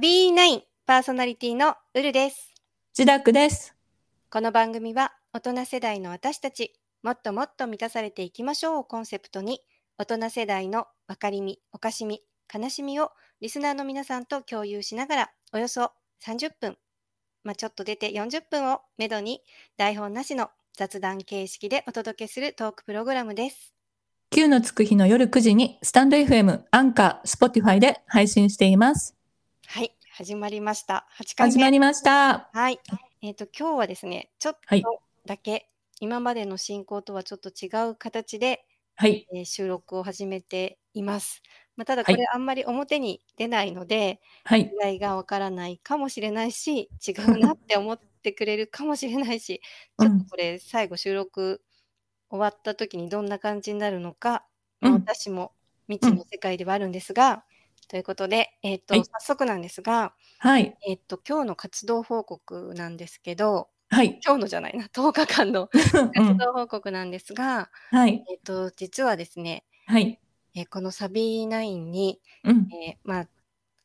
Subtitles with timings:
[0.00, 2.54] ビーナインパーソナリティのウルです。
[2.94, 3.74] ジダックです。
[4.30, 6.72] この番組は大人世代の私たち、
[7.02, 9.60] もっともっと満たされていきましょうをコンセプトに、
[9.98, 12.22] 大人世代の分かりみ、おかしみ、
[12.54, 13.10] 悲しみを
[13.40, 15.90] リスナーの皆さんと共有しながら、およそ
[16.24, 16.78] 30分、
[17.42, 19.42] まあ、ちょっと出て40分をめどに、
[19.76, 23.74] 台本なしの雑談形式でお届けするトークプログラムです。
[24.30, 29.17] 9のつく日の夜9時に、スタンド FM、アンカー、 Spotify で配信しています。
[29.70, 31.06] はい、始まりました。
[31.20, 32.48] 8回始まりました。
[32.54, 32.80] はい。
[33.20, 35.68] えっ、ー、と今日はですね、ちょっとだけ、はい、
[36.00, 38.64] 今までの進行とはちょっと違う形で、
[38.96, 41.42] はい、えー、収録を始めています。
[41.76, 49.60] まあ、ただこれあんまり表に出ないので、はい、意外がわからないかもしれないし、違うなって思ってくれるかもしれないし、
[50.00, 51.62] ちょっとこれ最後収録
[52.30, 54.46] 終わった時にどんな感じになるのか、
[54.80, 55.52] うん、私も
[55.88, 57.44] 未知の世界ではあるんですが、
[57.88, 60.76] ということで、えっ、ー、と、はい、早速なんですが、はい。
[60.86, 64.20] えっ、ー、と、今日の活動報告なんですけど、はい。
[64.24, 65.68] 今日のじゃないな、10日間の
[66.14, 68.22] 活動報告なんですが、はい。
[68.28, 70.20] えっ、ー、と、実はですね、はい。
[70.54, 73.28] えこのサビナに、うん、えまあ、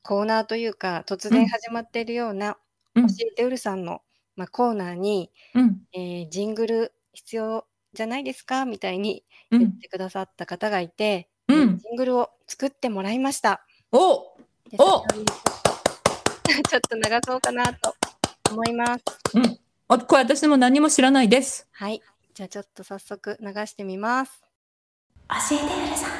[0.01, 2.57] コーナーというか、突然始まっているような、
[2.95, 4.01] うん、教えてうるさんの、
[4.35, 13.65] まあ、コーナーに、うん、えジングル必要じゃないですかみたいに言ってくださった方がいて、うん、ジングルを作ってもらいました。
[13.95, 14.25] おお
[14.73, 15.03] ちょ
[16.77, 17.95] っと流そうかなと
[18.49, 19.03] 思います。
[19.35, 19.59] うん。
[19.87, 21.67] あこれ私も何も知らないです。
[21.71, 22.01] はい。
[22.33, 24.41] じゃあちょっと早速流してみます。
[25.29, 26.11] 教えてるさん。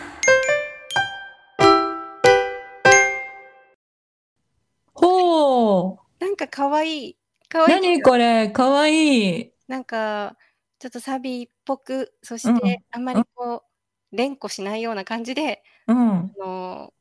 [4.93, 6.23] ほう。
[6.23, 7.09] なんかかわい。
[7.09, 7.17] い。
[7.49, 7.71] かわい。
[7.71, 9.51] 何これ、かわいい。
[9.67, 10.37] なんか
[10.77, 13.63] ちょっとサビっぽく、そしてあんまりこ
[14.11, 16.93] う、連呼しないような感じで、うん、あの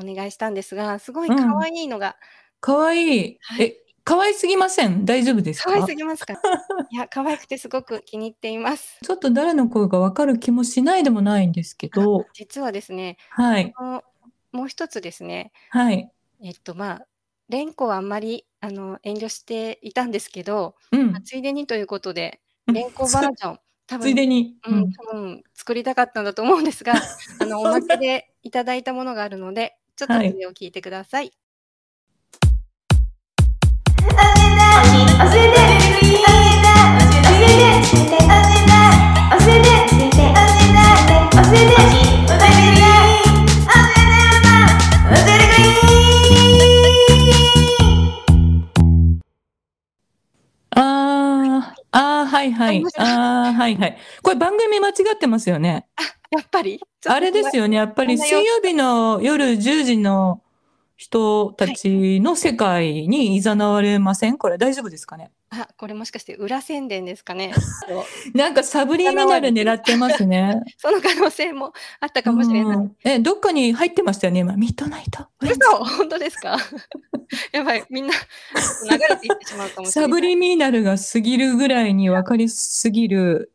[0.00, 2.16] お願いしたんですが、すごい可愛いのが。
[2.60, 3.38] 可、愛、いい。
[3.40, 5.04] はい、可愛すぎません？
[5.04, 6.34] 大丈夫です可愛すぎますか？
[6.90, 8.98] いや、可愛くてすごく気に入っています。
[9.02, 12.26] ちょっと誰の声がわかる気もしないでもないんですけど。
[12.32, 13.18] 実はですね。
[13.30, 13.74] はい。
[14.52, 15.52] もう一つですね。
[15.70, 16.10] はい。
[16.42, 17.06] えっと、まあ、
[17.50, 20.74] 蓮子はあんまり、あの、遠慮していたんですけど。
[20.92, 23.60] うん、ついでにということで、蓮子バージョン。
[23.86, 26.94] 多 分ついでに、うん、多分作りたかったんだと思うんですが、
[27.40, 31.32] あのおまけでいただいたものがあるので、ちょっとこれを聞いてください。
[35.18, 35.47] はい。
[52.38, 52.84] はいはい。
[52.98, 53.98] あー、はいはい。
[54.22, 55.88] これ番組間違ってますよね。
[56.30, 56.80] やっぱり？
[57.06, 57.62] あれですよ。
[57.64, 57.76] よね。
[57.76, 60.40] やっぱり水曜日の夜10時の
[60.96, 64.38] 人たちの世界に誘われません？
[64.38, 65.32] これ大丈夫ですかね？
[65.50, 67.54] あ、これもしかして裏宣伝ですかね？
[68.34, 70.60] なんかサブリミナル狙ってますね。
[70.76, 72.76] その可能性もあったかもしれない。
[72.76, 74.40] うんえ、どっかに入ってましたよね？
[74.40, 74.56] 今。
[74.56, 75.26] ミッドナイト。
[75.40, 76.58] 嘘本当ですか？
[77.52, 80.08] やばい、みんな流れていってしまうかもしれない。
[80.08, 83.52] サブリミナルが過ぎるぐらいに分かりすぎる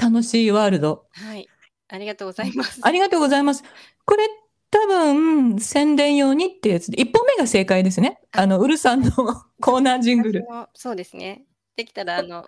[0.00, 1.06] 楽しいワールド。
[1.12, 1.48] はい。
[1.88, 2.80] ありがとうございます。
[2.82, 3.64] ありがとうございます。
[4.04, 4.28] これ
[4.70, 8.20] 多分宣伝用にってやつで、1本目が正解ですね。
[8.32, 9.10] あの、ウルさんの
[9.60, 10.46] コーナージングル。
[10.74, 11.44] そうですね。
[11.76, 12.46] できたら、あの、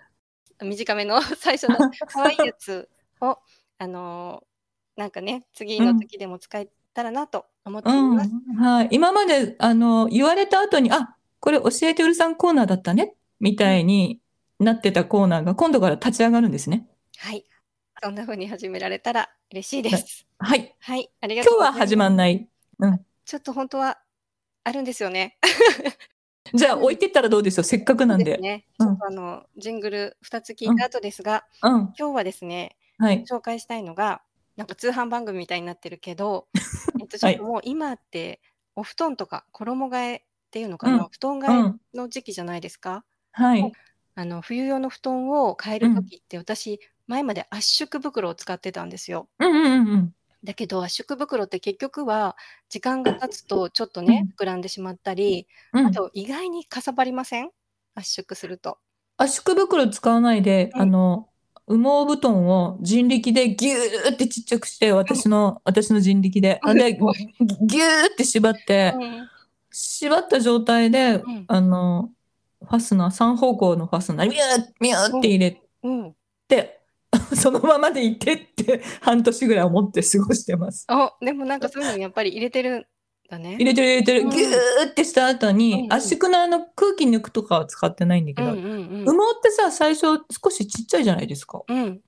[0.61, 2.89] 短めの 最初の 可愛いやつ
[3.19, 3.37] を、
[3.77, 4.43] あの、
[4.95, 8.31] なんかね、次の時でも使えたらなと思ってうんいます。。
[8.57, 8.87] はい。
[8.91, 14.21] 今まで、あの、言われた後に、あ、これ教えてウルさんコーナーだったね、みたいに
[14.59, 16.87] なってたコーナーが今度から立ち上がるんですね。
[17.17, 17.43] はい。
[18.01, 20.25] そんな風に始められたら嬉しいです。
[20.39, 20.75] はい。
[20.79, 21.09] はい。
[21.21, 21.73] ありがと今日は。
[21.73, 22.47] 始まんない。
[23.25, 23.99] ちょっと本当は
[24.63, 25.37] あるんですよね。
[26.53, 28.25] じゃあ置いてったらどうでしょうせっかくなんで。
[28.25, 28.65] ですね。
[28.79, 31.93] うんあの、ジングル2つ聞いた後ですが、うん。
[31.97, 33.23] 今日はですね、はい。
[33.29, 34.21] 紹介したいのが、
[34.55, 36.47] なんか通販番組みたいになってるけど、
[36.99, 38.41] えっと、ちょっともう今って、
[38.75, 41.79] お布団とか衣替えっていうのかな、うん布団う替ん。
[41.93, 43.03] えの時期じゃないですか？
[43.31, 43.71] はい。
[44.15, 49.27] あの冬用の布団を変える時って、私、前まで圧縮袋を使ってたんですよ。
[49.39, 50.15] うんうんうんうん。
[50.43, 52.35] だけど圧縮袋って結局は
[52.69, 55.87] 時間が経つとちょっとね、膨らんでしまったり、うん。
[55.87, 57.49] あと意外にかさばりません？
[57.95, 58.77] 圧縮すると。
[59.17, 60.81] 圧縮袋使わないで、うん。
[60.81, 61.29] あの、
[61.67, 66.59] 羽毛布団を人力でギューってちっちゃくして、私の、私の人力で。
[66.63, 69.29] あで、ギューって縛って、うん
[69.75, 71.45] 縛った状態で、うん。
[71.47, 72.11] あの、
[72.61, 76.15] ファスナー、三方向のファスナーにミューミューって入れうん、
[76.47, 76.82] て、
[77.35, 80.85] そのままでいてって半年ぐらい思って過ごしてます。
[80.87, 82.85] あでもなんかそういうのやっぱり入れてるん
[83.29, 83.55] だね。
[83.55, 84.21] 入れてる入れてる。
[84.21, 89.05] うんギューってした後に、圧縮のあの空気抜くとかは使ってないんだけど、うんうんうん。
[89.05, 91.61] 羽毛ってさ、最初少しちっちゃいじゃないですか。
[91.67, 92.01] うん。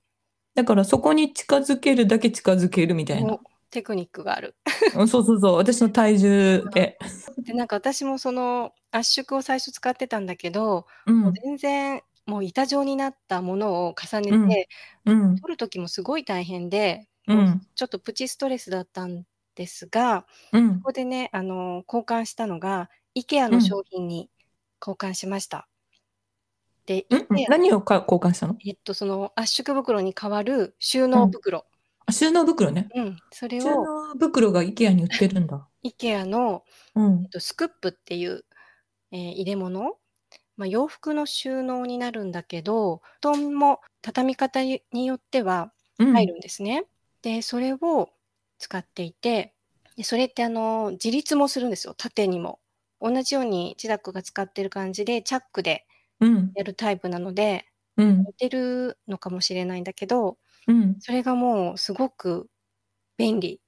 [0.54, 3.34] だからそこに近づけるだけ近づけるみたいな。
[3.34, 3.40] お
[3.70, 4.54] テクニックがある。
[4.96, 5.56] うんそうそうそう。
[5.56, 6.98] 私の体重で。
[7.38, 11.32] で、なんか私もその圧縮を最初使ってたんだけど、うんもう。
[11.32, 14.68] 全然もう板状になったものを重ねうんて、
[15.04, 15.36] うん。
[15.36, 17.66] 取る時もすごい大変で、もううん。
[17.74, 19.24] ちょっとプチストレスだったん
[19.54, 20.86] ですが、うんこ。
[20.86, 24.28] こでね、あの、交換したのが、IKEA のうん商品に
[24.80, 25.68] 交換しました。
[26.84, 28.56] で、うん IKEA 何をか交換したの？
[28.66, 31.64] えっと、その圧縮袋に代わる収納袋。
[32.06, 32.88] あ収納袋ね。
[32.94, 33.82] うん、それ収を
[34.14, 35.66] 納袋が IKEA に売ってるんだ。
[35.84, 36.64] IKEA の、
[36.94, 37.28] うんえっ。
[37.28, 38.44] と、スクップっていう、
[39.12, 39.96] えー入れ物、
[40.56, 46.84] まあ、洋服の収納になるんだけど、布団も畳み方によってはうん入るんですね。
[47.22, 48.10] で、それを
[48.58, 49.54] 使っていて、
[49.96, 52.60] でそれってあの自立もするんですよ、縦にも。
[53.00, 55.86] 同じようにチダックが使ってる感じで、チャックで
[56.20, 56.52] うん。
[56.54, 57.66] やるタイプなので、
[57.96, 58.20] うん。
[58.24, 60.96] 似てるのかもしれないんだけど、うん。
[61.00, 62.48] それがもうすごく
[63.18, 63.60] 便利。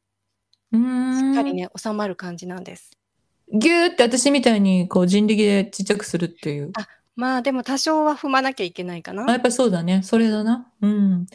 [0.73, 0.76] う。
[0.76, 2.98] しっかりね、収まる感じなんです。
[3.53, 6.73] ギューって私みたいにこう人力でちっちゃくするっていう。
[7.17, 9.33] まあでも多少は踏まなきゃいけないかなあ、。
[9.33, 10.03] やっぱりそうだね。
[10.05, 10.71] それだな。
[10.81, 11.27] うん。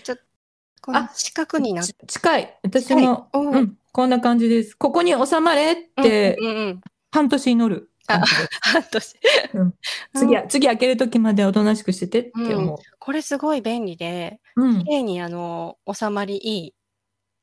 [0.81, 2.59] このあ四角にな近い。
[2.63, 3.77] 私も、うんうん。
[3.91, 4.75] こんな感じです。
[4.75, 6.81] ここに収まれってうんうんうん、
[7.11, 8.49] 半年祈る感じです。
[8.61, 9.15] 半年。
[9.53, 9.73] うん
[10.15, 14.63] 次は、次開ける時までおとなしくしててって思これすごい便利で、う。
[14.63, 14.85] うん綺。
[14.85, 16.73] 麗にあの収まりいい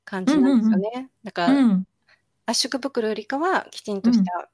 [0.05, 1.11] 感じなんですよね。
[1.25, 1.87] だから、うん。
[2.47, 4.51] 圧縮袋よりかはきちんとした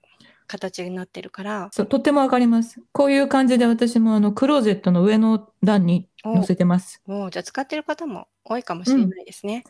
[0.46, 2.80] 形になってるから、そう、とってもわかります。
[2.92, 7.02] こういう感じで私もあの、クローゼットの上の段に載せてます。
[7.06, 9.64] もうじゃあ使ってる方も多いかもしれないですね。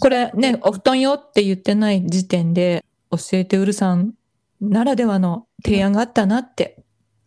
[0.00, 4.14] これね、お布団よって言ってない時点で、教えてうるさん
[4.60, 6.82] ならではの提案があったなって。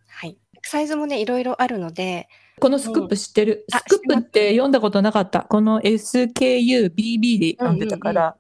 [0.08, 0.38] はい。
[0.64, 2.28] サイズもね、いろいろあるので、
[2.60, 5.42] このスクープ知ってる、あスクープって読んだことなかった。
[5.42, 8.36] この SKUBB で読んでたから。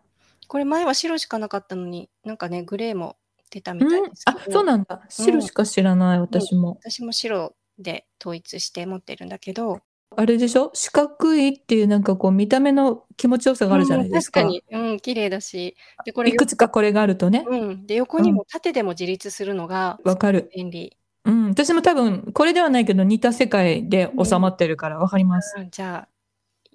[0.48, 3.18] これ前は白しかなかったのに、なんかね、グレーも
[3.56, 5.02] 出たみうんたいですあ、そうなんだ。
[5.07, 6.78] 白しか知らない、私も。
[6.84, 9.80] 私も白で統一して持ってるんだけど、
[10.18, 10.72] あれでしょ？
[10.74, 14.42] 四角いっていうなんかこう見た目の気持ちよさがあるじゃないですか。
[14.42, 17.46] うん確かに、うん、綺麗だし、で、これ、いくつかこれがあるとね。
[17.48, 20.51] うん、で、横にも縦でも自立するのがわかる。
[20.54, 20.98] 便利。
[21.24, 21.48] うん。
[21.50, 25.56] 私も多分、これではないけど似た世界で収まってるからわかります。
[25.58, 26.10] うんじゃあ、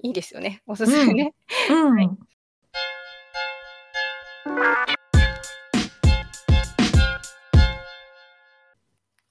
[0.03, 0.62] いいですよね。
[0.67, 1.35] おすすめね。
[1.71, 1.97] うん。
[1.97, 2.11] はい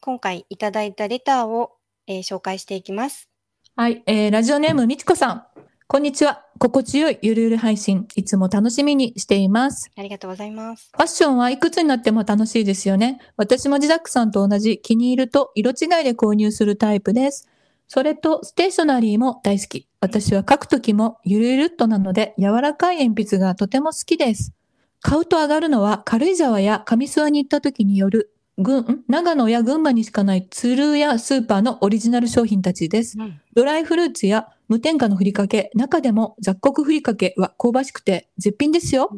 [0.02, 1.72] 今回いただいたレターを、
[2.08, 3.30] えー紹介していきます。
[3.76, 5.44] はい、えーラジオネームみちこさん。
[5.88, 6.46] こんにちは。
[6.58, 9.92] 心地よいゆるゆる配信、いつも楽しみにしています。
[9.98, 10.90] ありがとうございます。
[10.96, 13.20] ファッションはいくつになっても楽しいですよね。
[13.36, 17.50] 私もジダックさんと同じ気に入ると色違いで購入するタイプです。
[17.90, 19.90] それとステーショナリーも大好き。
[20.00, 24.54] 私は書くときもゆるゆるっとなので柔らかい鉛筆がとても好きです。
[25.02, 29.04] 買うと上がるのは軽井沢や上諏訪に行った時による群、ん？
[29.08, 33.18] 長野や群馬にしかないツルやスーパーのオリジナル商品たちです。
[33.20, 39.10] うんドライフルーツや無添加のふりかけ、中でも雑穀ふりかけは香ばしくて絶品ですよ。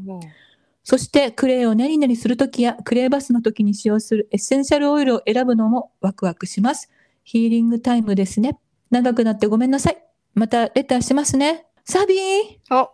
[0.83, 6.89] そしてクレイを練り練りするときやクレイバスの時に使用するエッセンシャルオイルを選ぶのもワクワクします。
[7.23, 8.57] ヒーリングタイムですね。
[8.89, 10.03] 長くなってごめんなさい。
[10.33, 11.67] またレターしますね。
[11.85, 12.89] サビーお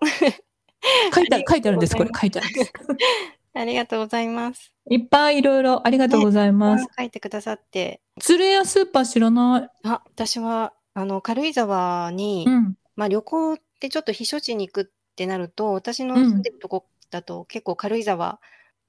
[1.13, 1.95] 書いてある、書いてあるんです。
[1.95, 2.73] これ書いてあるんです。
[3.59, 4.73] ありがとうございます。
[4.89, 6.87] いっぱいいろいろありがとうございます。
[6.97, 8.01] 書いてくださって。
[8.19, 9.69] ツルやスーパー知らない。
[9.83, 12.75] あ、私は、あの、軽井沢に、うん。
[12.95, 14.85] まあ旅行ってちょっと避暑地に行くっ
[15.15, 18.39] てなると、私のうん住んでるとこだと結構軽井沢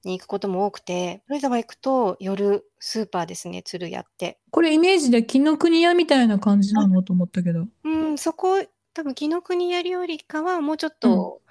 [0.03, 4.39] に行くことも多くて、軽井沢行くと夜スーパーですね、鶴屋って。
[4.51, 7.67] これイメージで紀ノ国屋みたいな感じなのと思ったけど。
[7.83, 11.41] うん、そこ、多分紀ノ国屋よりかはもうちょっと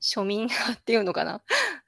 [0.00, 1.42] 庶民派っていうのかな。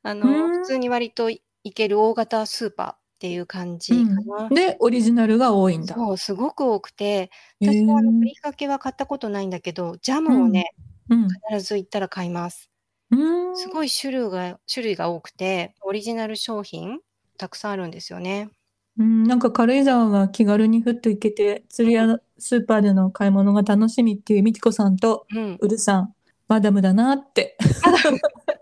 [0.07, 1.41] あの、うん普通に割と行
[1.75, 4.01] ける大型スーパーっていう感じか
[4.43, 4.49] な。
[4.49, 5.95] で、オリジナルが多いんだ。
[5.95, 10.75] そう、すごく多くて、へ私はあのーふりかけは買ったことないんだけど、ジャムをね、
[11.09, 11.29] うん。
[11.51, 12.71] 必ず行ったら買います。
[13.11, 13.57] うん。
[13.57, 17.01] すごい種類が種類が多くて、オリジナル商品
[17.37, 18.51] たくさんあるんですよね。
[18.99, 25.59] うん、なんか軽井沢が気軽にふっと行けて、釣りやスーパーでの買い物が楽しみっていうみちこさんとうん。
[25.61, 26.15] うるさん、
[26.49, 27.57] マダムだなって。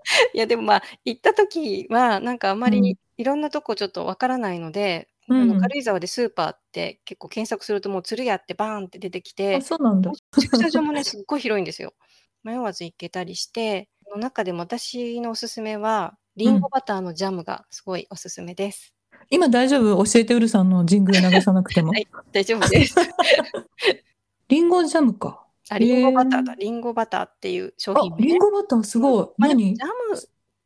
[0.34, 10.12] いやでもまあ行った時はなんかあんまうんりいろんなとこちょっとわからないので、うんあの軽井沢でスーパーって結構検索するともう鶴屋ってバーンって出てきあ、て、そうなんだ。
[10.38, 11.94] 駐車場もね すっごい広いんですよ。
[12.42, 18.92] 迷わず行けたりして、その中でも私のおすすめはリンゴバターのジャムがすごいおすすめです。
[19.30, 20.04] 今大丈夫？
[20.04, 21.88] 教えてうるさんのジングル流さなくても。
[21.88, 22.94] はい大丈夫です。
[24.48, 25.43] リンゴジャムか。
[25.70, 26.54] あ、リンゴバターへだ。
[26.54, 29.26] リンゴバターっていう商あ品、名リンゴバターすごい。
[29.38, 29.74] まあジャム、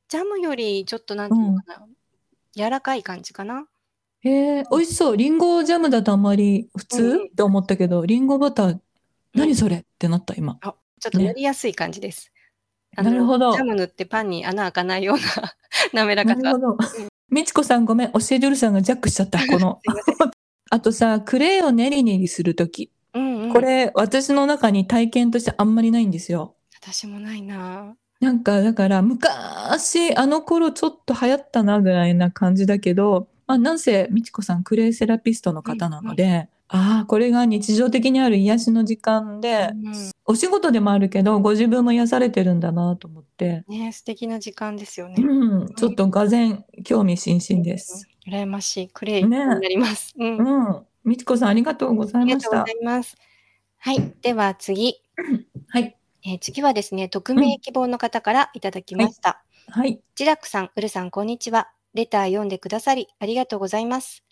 [0.09, 1.87] ジャムよりちょっとなんていうのかな。
[2.55, 3.67] 柔らかい感じかな。
[4.21, 5.17] へえ、美味しそう。
[5.17, 8.79] リンゴジャムだとあんまり普通、うんうんって思ったけど、リンゴバター、
[9.35, 10.59] 何それってなった今。
[10.63, 10.71] ちょ
[11.09, 12.33] っと塗りやすい感じです。
[12.97, 15.55] あのなるほどジャム塗ってパンに穴開かないような
[15.93, 16.37] 滑らかさ。
[16.37, 16.79] なるほど。
[17.31, 18.13] みちこさんごめん。
[18.13, 19.39] 教えてうるさんがジャックしちゃった。
[19.47, 19.81] この。
[20.71, 22.91] あとさ、クレイを練り練りするとき。
[23.51, 26.55] うんうん、これ、私の中に体験としてあんまりないんですよ。
[26.81, 27.97] 私もないな。
[28.21, 39.93] なんか、だから、昔、あの頃ちょっと流行ったなぐらいな感じだけど、まあ、なんせ、みちこさん、クレイセラピストの方なので、ああ、これが日常的にある癒しの時間で、うん
[40.31, 45.15] お仕事でもあるけど、ご自分も癒されてるんだなと思って、ね素敵な時間ですよね。
[45.23, 48.07] うん、ちょっとがぜん興味津々です。
[48.27, 48.35] うん。
[48.35, 48.89] 羨ましい。
[48.89, 50.13] クレイにねなります。
[50.19, 50.37] うん。
[50.37, 50.87] うん。
[51.03, 52.73] みちこさん、ありがとうございましたありがとうござ。
[52.73, 53.17] います。
[53.79, 54.15] はい。
[54.23, 54.97] では次。
[55.69, 55.97] はい。
[56.25, 59.45] えー次はですね、匿名希望の方からいただきました。
[59.69, 60.01] はい。
[60.15, 61.71] ジラックさん、ウルさん、こんにちは。
[61.95, 64.25] レター読んでくださり、ありがとうございます。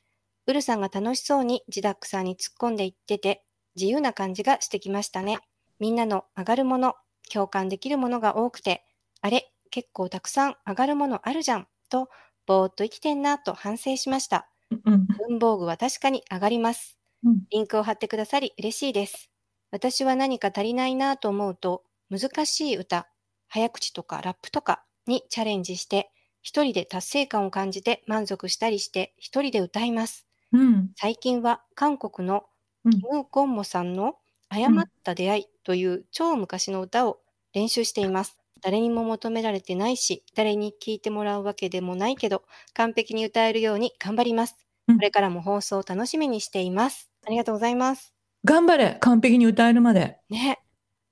[0.47, 3.45] ウルさんが楽しそうにジダックさんに突っ込んでいってて、
[3.77, 5.39] 自由な感じがしてきましたね。
[5.79, 6.95] みんなの上がるもの、
[7.33, 8.85] 共感できるものが多くて、
[9.21, 12.09] あれ、結構たくさん上がるものあるじゃん、と、
[12.47, 14.49] ぼーっと生きてんなと反省しました。
[14.85, 15.07] うん。
[15.29, 16.99] 文房具は確かに上がります。
[17.25, 19.31] うんリンクを貼ってくださり嬉しいです。
[19.71, 23.09] 私は何か足りないなと思うと、難しい歌、
[23.49, 30.27] 早口とかラップとかにチャレンジして、一人で達成感を感じて満足したりして、一人で歌います。
[30.53, 30.95] うん。
[30.97, 32.47] 最近は韓国の
[32.85, 34.19] うんキム・ゴンモさんの
[34.49, 37.21] 誤った出会いという超昔の歌を
[37.53, 38.41] 練習しています。
[38.63, 42.45] 誰にも求められてないし、誰に聴いてもらうわけでもないけど、
[42.75, 44.57] 完璧に歌えるように頑張ります。
[44.89, 47.11] うんこれからも放送を楽しみにしています。
[47.27, 48.16] ありがとうございます。
[48.47, 50.19] 頑張れ完璧に歌えるまで。
[50.31, 50.61] ね。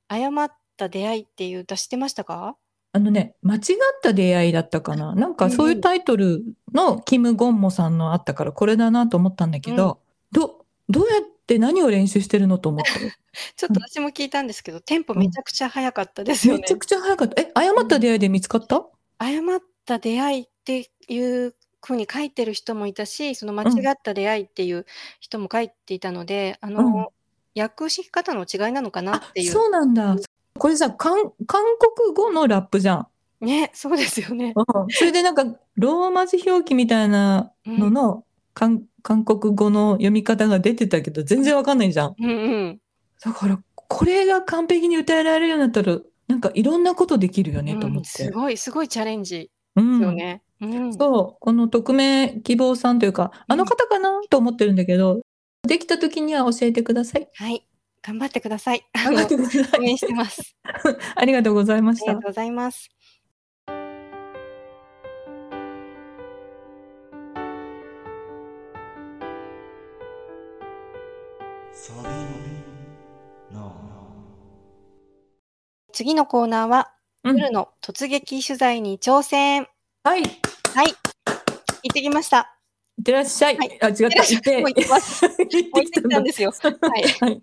[0.09, 2.57] 誤った出会いっていう歌知ってましたか？
[2.93, 3.61] あのね、間違っ
[4.03, 5.15] た出会いだったかな。
[5.17, 10.01] なんかそういうタイトルのキム・ゴンモさんのあったからこれだなと思ったんだけど、
[10.31, 13.01] ど、どうやって何を練習してるのと思った？
[13.01, 13.11] の
[13.57, 16.73] ちょっと私も聞いたんですけど、テンポめちゃくちゃ早かったですよねめち。
[16.73, 17.43] ゃくちゃ早かった。
[17.43, 18.87] え、誤った出会いで見つかった？
[19.19, 24.87] 誤った出会いっていうふうに書いてる人もいたし、その間違った出会いっていう
[25.19, 27.07] 人も書いていたので、あの、うん
[27.57, 29.51] 訳し方の違いなのかなあっていう。
[29.51, 30.17] そうなんだ。
[30.59, 31.65] これさ、韓韓
[31.97, 33.07] 国語のラップじゃん。
[33.45, 34.55] ね、そうですよね。
[34.57, 34.65] うん。
[34.91, 35.45] それでなんか、
[35.77, 42.15] ローマ字表記みたいなのの、韓韓国語の読み方が出てたけど、全然わかんないじゃん。
[42.19, 42.33] うんう
[42.69, 42.81] ん。
[43.23, 48.33] だから、これが完璧に歌えられるようになったら、なんかいろんなことできるよね、と思ってうんす。
[48.33, 50.43] ごい、すごいチャレンジうんですよね。
[50.61, 50.95] うん。
[50.95, 55.21] そう、この匿名希望さんというか、あの方かなと思ってるんだけど、
[55.67, 57.29] できた時には教えてください。
[57.35, 57.67] はい。
[58.03, 58.87] 頑張ってください。
[58.93, 59.81] あ頑張のってください。
[59.81, 60.57] 応援してます。
[61.17, 62.31] ありがとうございましたありがとう。
[62.31, 62.91] ございます。
[75.93, 76.91] 次のコーナーは、
[77.23, 79.67] うん夜の突撃取材に挑戦。
[80.03, 80.25] はい、い
[80.75, 80.89] はい。
[80.89, 82.54] 行ってきました。
[83.01, 83.57] ってらっしゃい。
[83.57, 84.03] はいあ、違った。
[84.03, 85.27] もう行ってます。
[85.27, 86.53] 行ってもう行ってきたんですよ。
[86.81, 87.43] はい。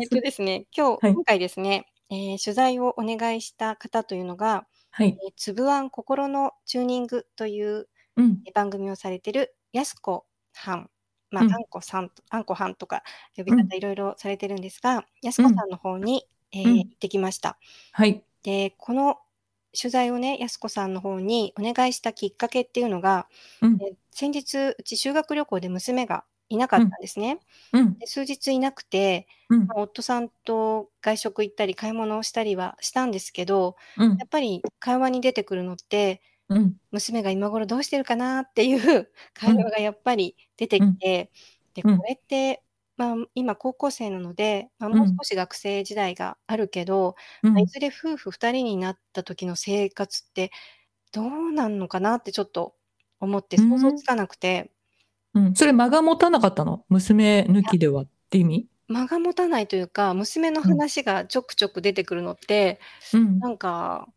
[0.00, 5.18] えっとですね、今日、はい今回ですね、えー取材をお願いした方というのが、はい。
[5.22, 8.42] えーつぶあん心のチューニングといううん。
[8.46, 10.90] えー番組をされてるやすこはん、
[11.30, 13.02] まあ、うんあんこさんと、あんこはんとか
[13.36, 17.58] 呼び方うんいろいろされてるんですが、やすこさんの方に、えーうん行ってきました。
[17.92, 18.24] はい。
[18.42, 19.18] で、この
[19.78, 23.28] 取材をね、やすこさんの方にお願いしたきっかけっていうのが、
[23.62, 23.78] うん。
[23.82, 27.38] えー先日、うち修学旅行で娘がいなかったんですね。
[27.72, 27.98] うん。
[27.98, 36.76] で数日いなくて、うんまあ夫さんと外食行ったり買い物をしたりはしたんですけど、うんやっぱり会話に出てくるのって、うん。
[36.90, 41.30] 娘が今頃どうしてるかなっていう 会話がやっぱり出てきて、
[41.74, 42.62] で、うんこれって、
[43.00, 50.50] まあ、今高校生なので、まあ、うんもう少し学生時代があるけど、うんまあいずれ夫婦2人になった時の生活って
[51.10, 52.74] どうなんのかなってちょっと
[53.18, 54.70] 思って想像つかなくて、
[55.32, 55.54] うん。
[55.54, 56.84] それ間が持たなかったの？
[56.90, 58.68] 娘抜きではって意味？
[58.88, 62.80] 間が持たないというか、娘の話がちょくちょく出てくるのって、
[63.14, 63.38] うん。
[63.38, 64.08] なんか、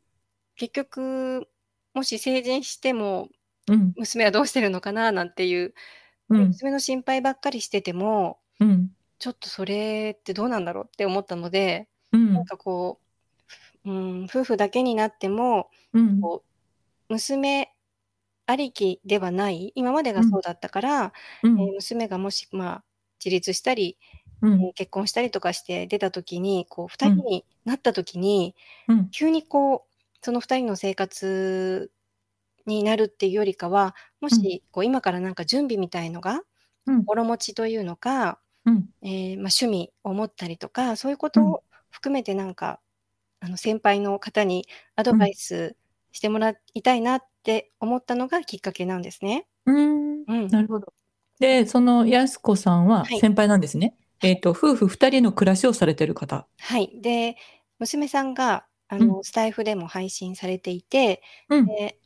[0.58, 1.48] 結局、
[1.94, 3.30] もし成人しても、
[3.70, 3.94] うん。
[3.96, 5.74] 娘はどうしてるのかななんていう、
[6.30, 6.48] うん。
[6.48, 8.92] 娘の心配ばっかりしてても、うん。
[9.20, 12.34] ちょっとそれってどうなんだろうって思ったので、うん。
[12.34, 12.46] なん。
[12.46, 13.00] かこ
[13.86, 16.22] う、うん、夫婦だけになっても、うん。
[16.22, 16.44] こ
[17.10, 17.74] う娘
[18.46, 21.60] ありきではない、今までがそうだったから、うん。
[21.62, 22.84] えー娘がもし、まあ、
[23.24, 23.98] 自立したり、
[24.42, 24.54] うん。
[24.62, 28.56] えー結婚したりとかして出た時に、こう、二人になった時に、
[28.88, 29.10] うん。
[29.10, 31.92] 急にこう、その二人の生活
[32.66, 36.42] になるっていうよりかは、もし、こう、今からなんか準備みたいのが、
[36.86, 37.06] うん。
[37.06, 42.80] 心持ちというのか、うんえーまあ、趣味を持ったりとか、そういうことを含めてなんか、
[43.40, 44.66] あの、先輩の方に
[44.96, 45.76] アドバイス
[46.12, 49.48] してもらいたいなって思ったのがきっかけなんですね。
[49.66, 50.48] うんうん。
[50.48, 50.94] なるほど。
[51.40, 53.98] で、そのやすこさんははい先輩なんですね。
[54.22, 56.48] えっと、夫婦二人の暮らしをされてる方。
[56.60, 56.90] はい。
[57.02, 57.36] で、
[57.80, 61.66] 娘さんが、あの、スタイフでも配信されていて、うん。
[61.66, 62.00] で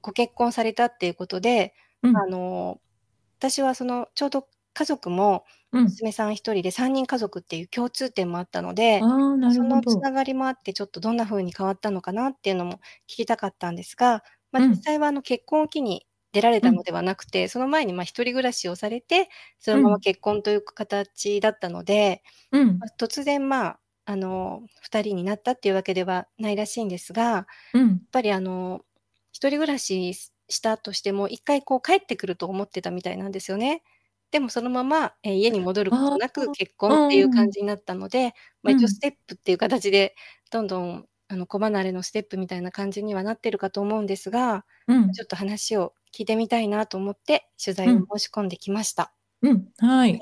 [0.00, 1.72] ご結婚されたっていうことで、
[2.02, 2.78] うんあの、
[3.38, 5.98] 私はその、ちょうど家族もうん。
[6.00, 9.64] 娘さん一人で3人家族っていう共通点もあったのであ、あ、なるそ。
[9.64, 12.74] のつながりもあって、ちょっとどんな風に変わったのかなっていうのも
[13.08, 19.28] 聞きたかったんですが、ま実際はあの結婚を機に出られたのではなくて、その前にまあ一人暮らしをされて、
[19.58, 22.86] そのまま結婚という形だったので、うんま。
[22.88, 28.06] あ突然まあ、あの、二人になったっていうわけではないらしいんですが、やっうん。
[28.12, 28.82] ぱりあの、
[29.32, 33.82] 一人暮らししたとしても、一回こう帰ってくると思ってたみたいなんですよね。
[34.34, 40.16] でもそのまま、えー家に戻ることなく結婚っていううん感じになったので、まあ、うん一応ステップっていう形で、
[40.50, 45.12] どんどんあの子離れのステップみたいな感じにはなってるかと思うんですが、うん。
[45.12, 49.12] ちょっと話を聞いてみたいなと思って取材を申し込んできました。
[49.42, 49.68] うん。
[49.78, 50.18] はい。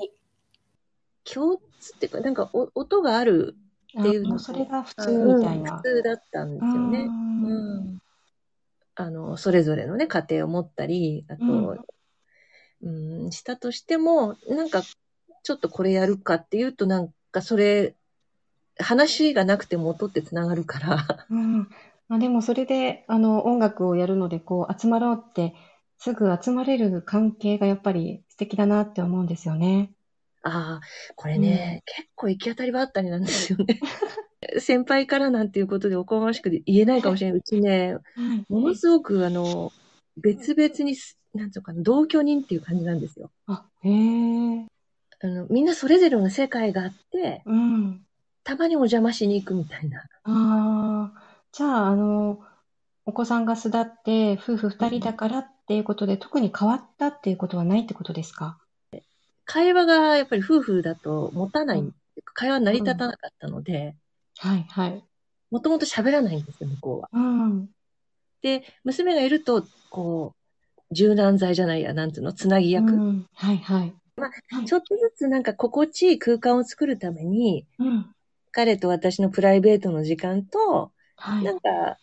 [1.23, 3.55] 共通っていうか、なんかお音がある
[3.99, 5.77] っていうのあそれが普通うんみたいな。
[5.77, 6.99] 普通だったんですよね。
[6.99, 7.99] うんうん。
[8.93, 11.83] あの、それぞれのね、家庭を持ったり、あと、
[12.83, 17.95] うん、したとしても、なんか、ちょっとこれやるかっていうと、なんかそれ、
[18.77, 21.69] 話がなくても音ってつながるから、うん
[22.07, 25.53] まあ、でもそれであの音楽をやるのでこう集まろうって
[25.97, 29.91] すぐ集まれる関係がやっぱり素敵だなって思うんですよね。
[30.45, 33.79] ああ、これね、結構行き当たりばったりなんですよね。
[34.59, 37.39] 先輩からなんていうことでおこがましくて言えないかもしれない。
[37.39, 37.95] うちね、
[38.49, 39.71] ものすごくあの、
[40.17, 43.31] 別々にす、なんていうのかな、同居人っていう感じなんですよ。
[43.47, 44.65] あ、へえ。
[45.21, 48.05] あの、みんなそれぞれの世界があって、うん。
[48.43, 49.99] たまにお邪魔しに行くみたいな。
[49.99, 51.13] ああ、
[51.51, 52.39] じゃあ、あの、
[53.05, 58.59] お子さんが巣立って夫婦二人だからっていうことで特に変わったっていうことはないってことですか？
[59.45, 61.95] 会話がやっぱり夫婦だと持たない、うん
[62.35, 63.95] 会話成り立たなかったので、
[64.37, 65.03] はいはい。
[65.49, 67.09] もともと喋らないんですよ、向こうは。
[67.11, 67.69] うん。
[68.41, 70.37] で、娘がいると、こう、
[70.93, 72.93] 柔軟剤じゃないや、なんつうの、つなぎ役。
[72.93, 73.25] うん。
[73.33, 73.93] はいはい。
[74.65, 78.15] ちょっとずつなんか心地いい空間を作るために、うん。
[78.51, 81.43] 彼と私のプライベートの時間と、はい。
[81.43, 81.97] なんか、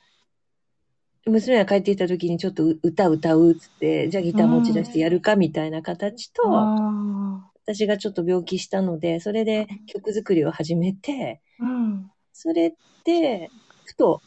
[1.27, 12.11] 娘が帰ってきた時にちょっと歌歌うっつって、じゃあギター持ち出してやるかみたいな形と、あ私がちょっと病気したので、それで曲作りを始めて、あ、うん。
[12.33, 12.75] それ
[13.05, 13.53] で、
[13.85, 14.23] ふと、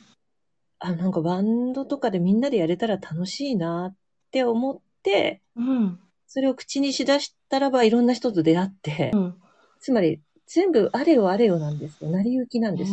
[0.79, 3.95] あ、なんかバンドとかでみんなでやれたら楽しいなっ
[4.33, 5.99] て思って、うん。
[6.27, 9.35] それを口にしだしたらばいろんな人と出会って、うん。
[9.79, 12.09] つまり全部あれよあれよなんですよ。
[12.09, 12.91] 成り行きなんです。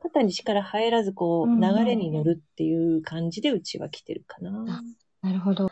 [0.00, 4.82] 肩に力入らずこううんうん流れに乗るっていう感じでうちは来てるかな。
[5.22, 5.70] あなるほど。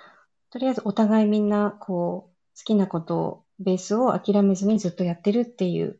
[0.50, 5.98] とりあえずお互いみんな、こう、好きなことを、ベースを諦めずにずっとやってるっていう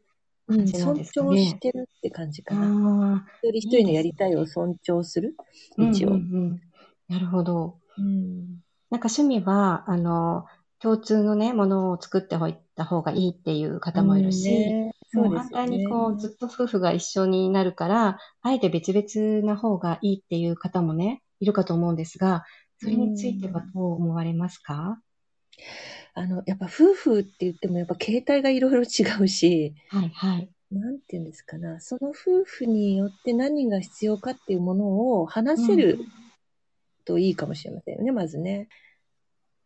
[0.49, 1.29] うん、感じなん尊ですかね。
[1.29, 3.27] 重してるって感じかな。
[3.43, 5.37] 一人一人のやりたいを尊重する。
[5.77, 6.11] 一応。
[6.11, 6.61] うんうんうん。
[7.09, 7.79] なるほど。
[7.99, 8.63] うん。
[8.91, 10.47] なんか趣味は、あの、
[10.79, 14.93] 共通のね、ものを作っておいた方がいいっていう方もいるし、ね。
[15.13, 15.69] そうもう反ですよね。
[15.69, 22.45] 対にこう、ずっと夫婦が一緒になるから、あえて別々な方がいいっていう方もね、いるかと思うんですが、
[22.79, 25.01] それについてはどう思われますか？
[26.15, 30.51] あの、やっぱ夫婦って言ってもやっぱ形態がいろいろ違うし、はいはい。
[30.71, 34.85] なんて言うんですかな、その夫婦によって何が必要かっていうもの
[35.21, 35.99] を話せる
[37.07, 38.69] といいかもしれませんよね、まずね。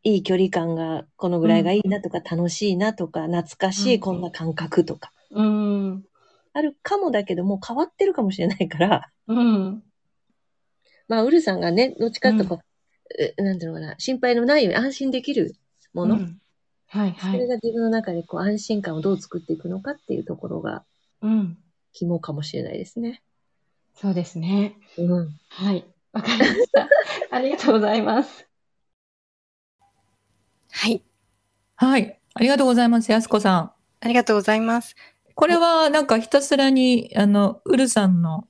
[0.02, 6.04] いい距離感がこのぐらいがいいなとか、楽しいなとか、懐かしうんいこんな感覚とか、うん。
[6.52, 9.82] あるかもだけども変わってるかもしれないから、うん。
[11.08, 12.60] まあ、ウルさんがね、どっちかとこう、
[13.18, 15.54] えなんていうのかな、心配のないように安心できる
[15.92, 16.40] もの、うん
[16.86, 17.32] はいはい。
[17.32, 20.84] それが自分の中でこう安心感をどう作っていくのかっていうところが
[21.22, 21.56] うん。
[21.92, 23.22] 肝かもしれないですね。
[23.94, 24.76] そうですね。
[24.96, 25.28] うん。
[25.48, 25.84] はい。
[26.12, 26.88] わかりました。
[27.30, 28.46] ありがとうございます。
[30.70, 31.02] はい。
[31.76, 32.20] はい。
[32.34, 33.10] ありがとうございます。
[33.10, 33.72] やすこさん。
[34.00, 34.94] ありがとうございます。
[35.34, 38.46] これはなんかひたすらに、あの、ウルさんの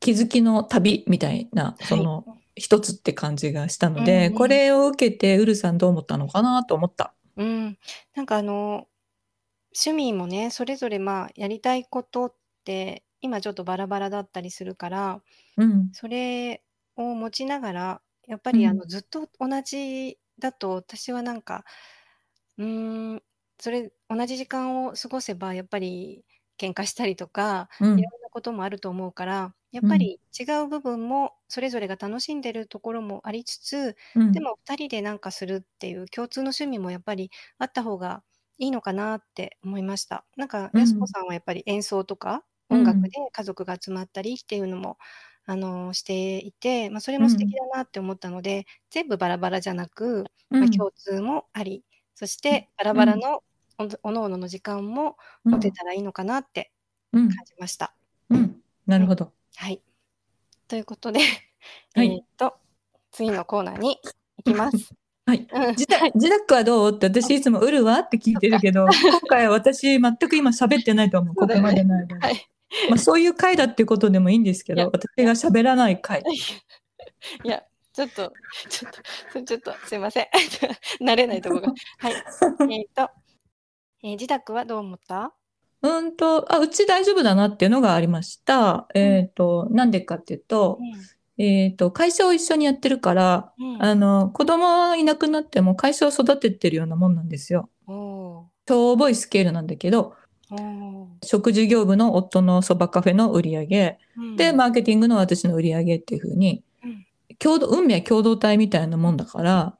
[0.00, 7.14] 気づきの旅みたいな、その、一つって感じがしたので、うんうんこれを受けてウルさんどう思ったのかなと思った。
[7.36, 7.78] うん。
[8.14, 8.88] なんかあの、
[9.74, 15.20] 趣味もね、それぞれまあ、やりたいことって、今ちょっとバラバラだったりするから、
[15.58, 15.90] うん。
[15.92, 16.62] それ
[16.96, 21.64] を持ちながら、やっぱうんりあの、ずっと同じだと、私はなんか、
[22.58, 23.22] うーん、
[23.60, 26.24] それ、同じ時間を過ごせば、やっぱり
[26.58, 27.96] 喧嘩したりとか、うん。
[27.96, 34.32] いろんなこともあると思うから、やっぱり違う部分も、それぞれが楽しんでるところもありつつ、うん。
[34.32, 38.22] でも2人でなんかするっていう共通の趣味もやっぱりあった方が
[38.58, 40.26] いいのかなって思いました。
[40.36, 44.98] なんか、うんやすこさんはやっぱり演奏とか、うん音楽で家族が集まったりっていうのも、
[45.48, 53.42] あのしていて、まあ、それも素敵だなって思ったので、全部バラバラじゃなく、まあ、うん共通もあり、そしてバラバラの
[53.78, 56.72] おおのおのの時間も持てたらいいのかなって
[57.12, 57.94] うん感じました。
[58.30, 58.56] うん。
[58.86, 59.32] なるほど。
[59.54, 59.80] はい。
[60.66, 61.20] ということで、
[61.94, 62.56] はいえーっと、
[63.12, 63.98] 次のコーナーに
[64.38, 64.94] 行きます。
[65.26, 65.46] はい。
[65.50, 66.96] うん自宅自宅はどう？
[66.96, 71.34] って私いつもウルはって聞いてるけど、今回は私全く今喋ってないと思う。
[71.34, 72.20] ここまでの間に。
[72.22, 72.48] はい。
[72.90, 76.22] まあそういう回だっていうことでもいいんですけど、私が喋らない回。
[77.44, 78.32] いや、ちょっと、
[78.68, 78.92] ちょっ
[79.32, 80.26] と、ちょっと、すいません。
[81.00, 81.72] 慣れないところが。
[81.98, 82.14] はい。
[82.72, 83.10] えっと、
[84.02, 85.32] えー自宅はどう思った？
[85.82, 88.88] うんと、あ、うち大丈夫だなっていうのがありました。
[88.94, 90.78] えっと、なんでかっていうと、
[91.38, 93.82] えっと、会社を一緒にやってるから、うん。
[93.82, 97.70] あの、子供いなくなっても会社を育ててるようなもんなんですよ。
[97.86, 100.14] おー超重いスケールなんだけど、
[101.24, 107.06] 食事業部の夫のそばカフェの売り上げ、うんで、マーケティングの私の売り上げっていう風にうん、
[107.38, 109.76] 共同、運命共同体みたいなもんだから、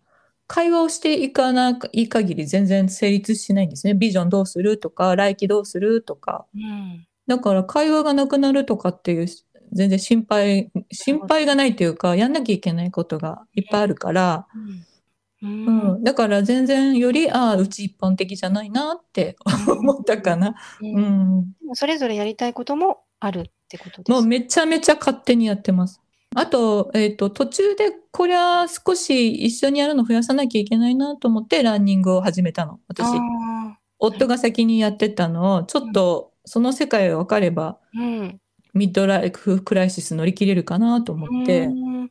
[0.48, 3.94] 会話をしていかない限り全然成立しないんですね。
[3.94, 6.46] ビジョンどうするとか、来期どうするとか。
[6.55, 7.07] うん。
[7.26, 9.26] だから会話がなくなるとかっていう、
[9.72, 14.95] 全然心配、心配がないというか、やんなきゃいけないことがいっぱいあるから、う。
[15.42, 19.37] うんん、だから全然より、ああ、うち一般的じゃないなって
[19.68, 20.55] 思ったかな。
[20.81, 21.53] ううんん。
[21.61, 24.11] でもそれぞれやりたいこともあるってことです。
[24.11, 26.01] もうめちゃめちゃ勝手にやってます。
[26.35, 32.81] あと、えっと、途中でこりゃ少し一緒にやるの増やさなきゃいけないなと思ってランニングを始めたの。
[32.88, 38.40] 私、あ夫が先にやってたのを、ちょっとその世界が分かれば、ーうん。
[38.75, 42.11] ミッドライフクライシス乗り切れるかなと思ってう、ん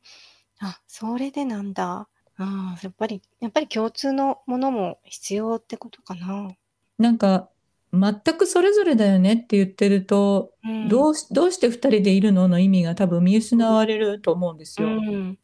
[0.60, 2.08] あ、それでなんだ。
[2.38, 6.50] ああ、やっぱり、やっぱり共通のものも必要ってことかな。
[6.98, 7.50] なんか、
[7.94, 14.88] 全くそれぞれだよねって言ってると、うんどうし、どうして二人でいるのの意味が多分見失われると思うんですよ。
[14.88, 15.40] うん。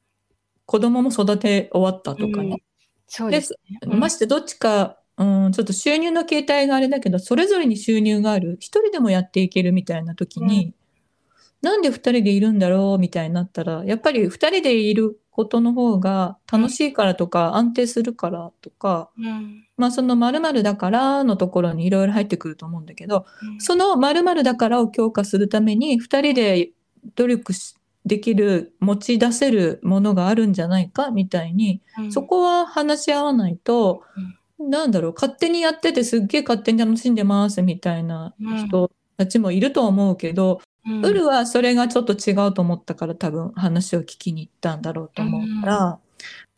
[0.66, 2.64] 子供も育て終わったとかうんね。
[3.08, 3.80] そうですね。
[3.84, 10.74] うんましてどっちか、うん、ちょっと収入の形態があれだけど、それぞれに収入がある、一人でもやっていけるみたいな時に、
[11.62, 19.66] なんで二人でいるんだろうみたいになったら、やっぱり二人でいることの方が楽しいからとか、安定するからとか、うん。
[19.78, 23.62] まあその〇〇だからのところにいろいろ入ってくると思うんだけど、うん。
[23.62, 26.72] その〇〇だからを強化するために、二人で
[27.16, 32.12] 努力しできる、持ち出せるものがあるんじゃないかみたいに、うん。
[32.12, 34.04] そこは話し合わないと、
[34.60, 38.34] なんだろう、勝手にやっててすっげえ勝手に楽しんでますみたいな
[38.66, 46.00] 人たちもいると思うけど、うんウルはそれがちょっと違うと思ったから多分話を聞きに行ったんだろうと思うから、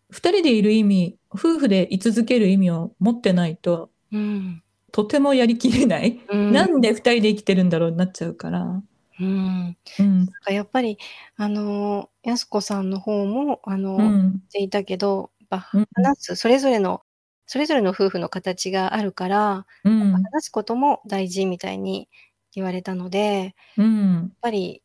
[0.10, 4.64] 二人でいる意味、夫婦で居続ける意味を持ってないと、うん。
[4.92, 6.22] とてもやりきれない。
[6.30, 8.82] うんなんで二人で生きてるんだろうになっちゃうから。
[9.20, 9.78] うん。
[10.00, 10.30] うん。
[10.48, 10.98] やっぱり、
[11.36, 14.12] あのー、やすこさんの方も、あのー、うん。
[14.12, 15.86] 言っていたけど、話
[16.20, 17.02] す、それぞれの、
[17.48, 20.12] それぞれの夫婦の形があるから、うん。
[20.12, 22.08] 話すことも大事みたいに
[22.56, 24.34] 言われたので、やっうん。
[24.42, 24.84] ぱり、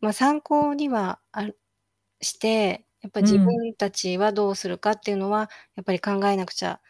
[0.00, 1.58] まあ、参考にはある
[2.20, 6.80] して、やっぱり自分たちはどうするかっていうのは、やっぱり考えなくちゃ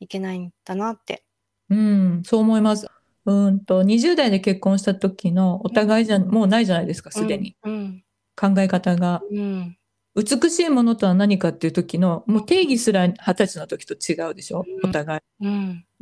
[0.00, 1.24] いけないんだなって。
[1.70, 2.22] うん。
[2.24, 2.86] そう思います。
[3.26, 7.56] うんと、20代で結婚した時のお互いじゃ、もうないじゃないですか、すでに。
[7.64, 8.04] うん。
[8.36, 9.22] 考え方が。
[9.30, 9.76] うん。
[10.16, 15.20] 美しいものとは何かっていう時の、もう定義すら二十歳の時と違うでしょうんお互い。
[15.40, 15.48] う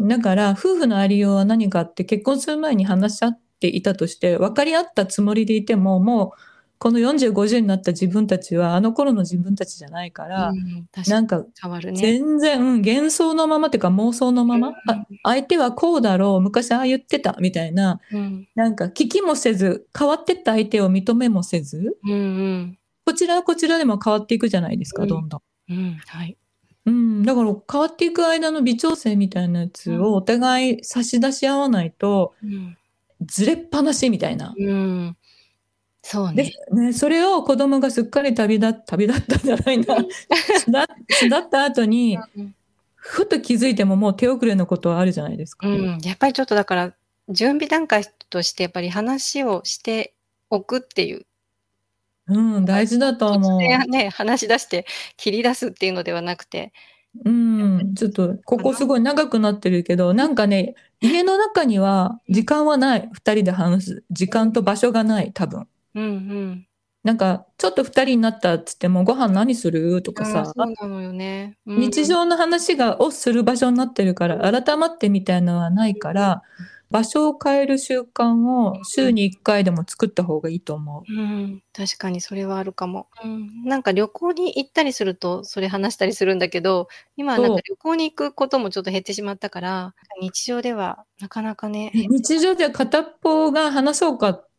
[0.04, 0.08] ん。
[0.08, 3.28] だから、夫婦のありようは何かって結婚する前に話し合
[3.68, 6.40] っていたとして、分かり合ったつもりでいても、もう、
[6.78, 12.00] この40、50になった自分たちは、あの頃の自分たちじゃないから、うん確かになんか、変わるね。
[12.00, 18.48] 全然、うん、幻想のままっていうか妄想のまま、うんあ、相手はこうだろう、昔ああ言ってた、みたいな、うん。
[18.56, 22.78] なんか聞きもせず、変わってった相手を認めもせず、うんうん。
[23.06, 25.40] こちらはこちらでも変わっていくじゃないですか、うんどんどん。
[25.70, 26.00] うん。
[26.08, 26.36] はい。
[26.84, 32.76] うん、だから変わっていく間の微調整みたいなやつをお互い差し出し合わないと、うん。
[33.26, 34.54] ずれっぱなしみたいな。
[34.56, 35.16] うん。
[36.02, 36.52] でそうね。
[36.72, 39.96] ね、それを子供がすっかり旅立っ旅立ったんじゃないな。
[40.58, 42.54] 巣立巣立った後に、うん
[43.04, 45.66] ふと気づいてももう手遅れのことはあるじゃないですか。
[45.66, 46.94] うん、やっぱりちょっとだから、
[47.28, 50.14] 準備段階としてやっぱり話をして
[50.50, 51.26] おくっていう。
[52.28, 53.58] うん、大事だと思う。
[53.90, 56.72] ね、話し出して切り出すっていうのではなくて。
[57.24, 63.08] うん、ちょっと、ここすごい長くなってるけど、なんかね、家の中には時間はない。
[63.12, 64.04] 二人で話す。
[64.10, 65.66] 時間と場所がない、多分。
[65.94, 66.66] うんうん。
[67.04, 70.02] なんか、ちょっと二人になったっつっても、ご飯何する？
[70.02, 71.58] とかさ、そうなのよね。
[71.66, 76.42] うん日常の話がをする場所になってるから、改まってみたいのはないから、
[76.92, 83.08] 場所を変える習慣を週に1回でも作った方がいいと思うん、確かにそれはあるかも。
[83.24, 94.51] うん、なんか旅行に行ったりするとそれ話したりするんだけど、今はなんか旅行に行くこともちょっと減ってしまったから、日常ではなかなかねう。、日常では片っぽが話そうかって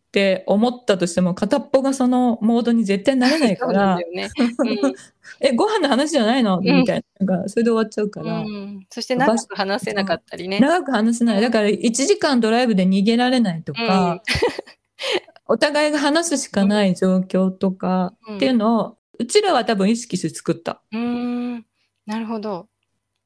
[0.46, 4.30] 思ったとしても、片っぽがそのモードに絶対なれないからね。
[4.38, 4.94] う ん
[5.40, 6.62] え、ご飯の話じゃないの？
[6.62, 7.26] んみたいな。
[7.26, 10.60] なんか、それで終わっちゃうから、うん、そして長く話せなかったりね。
[10.60, 11.42] 長く話せない。
[11.42, 14.22] だから、1時間ドライブで逃げられないとか、
[15.48, 20.82] お互いが話すしかない状況とかうんっていうのを、うちらは多分意識して作った。
[20.92, 21.66] うーん、
[22.06, 22.68] なるほど。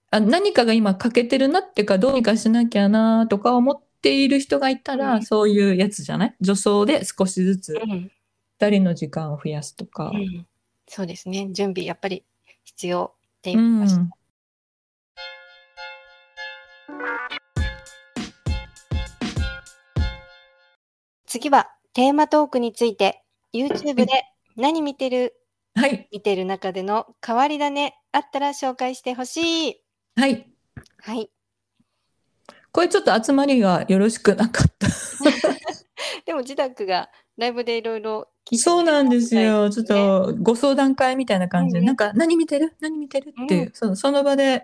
[0.10, 6.36] あ何かが今欠けてるなっていうか、どうにかしなきゃなとか思っている人がいたら、うんそういうやつじゃない？
[6.41, 8.12] 女装で少しずつうん、
[8.60, 10.12] 二人の時間を増やすとか。
[10.13, 10.47] うん、
[10.88, 11.49] そうですね。
[11.51, 12.23] 準備やっぱり
[12.63, 14.01] 必要っていました。
[14.01, 14.10] ん。
[21.25, 24.07] 次はテーマトークについて YouTube で
[24.55, 25.33] 何見てる？
[25.75, 26.07] はい。
[26.12, 29.75] 見てる中での変わり種あったら紹介してほしい。
[30.15, 30.49] はい。
[30.99, 31.29] はい。
[32.77, 34.87] これちょっと集まりがよろしくなかった。
[36.27, 39.71] でも、自宅がライブでいろいろそうなんですよ。
[39.71, 42.75] ちょっねとご相談会みたいな感じで、うんなんか何見てる？
[42.79, 43.33] 何見てる？
[43.45, 43.71] っていう、うん。
[43.73, 44.63] そのその場で、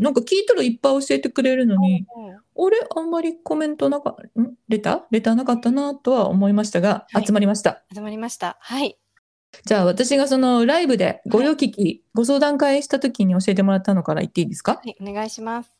[0.00, 4.54] なんか聞いたらいっぱい教えてくれるのに、うん俺あんまりコメントなか、ん？
[4.68, 5.02] レター？
[5.12, 7.26] レターなかったなとは思いましたが、はい。
[7.26, 7.84] 集まりました。
[7.90, 8.56] 始まりました。
[8.58, 8.98] はい。
[9.64, 14.72] じゃあ私がそのライブでご用聞き、ご相談会した時に教えてもらったのから言っていいですか？
[14.74, 15.70] はい、お願いします。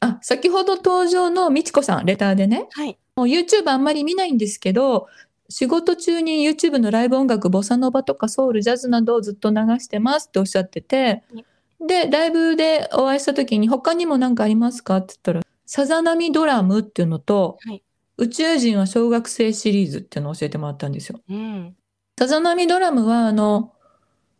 [0.00, 2.98] あ、先ほど登場のみちこさん、レターでね、はい。
[3.16, 5.08] もう YouTube あんまり見ないんですけど、
[5.48, 11.22] 仕事中に YouTube のライブ音楽、ボサノバとかソウル、ジャズなどをずっと流してますっておっしゃってて、
[11.86, 14.98] で、ライブでお会いした時に他にも何かありますか？
[14.98, 17.82] って言ったら、さざ波ドラムっていうのと、はい
[18.16, 21.18] 宇宙人は小学生シリーズっていうのを教えてもらったんですよ。
[21.26, 21.74] うん。
[22.18, 23.72] さざ波ドラムは、あの、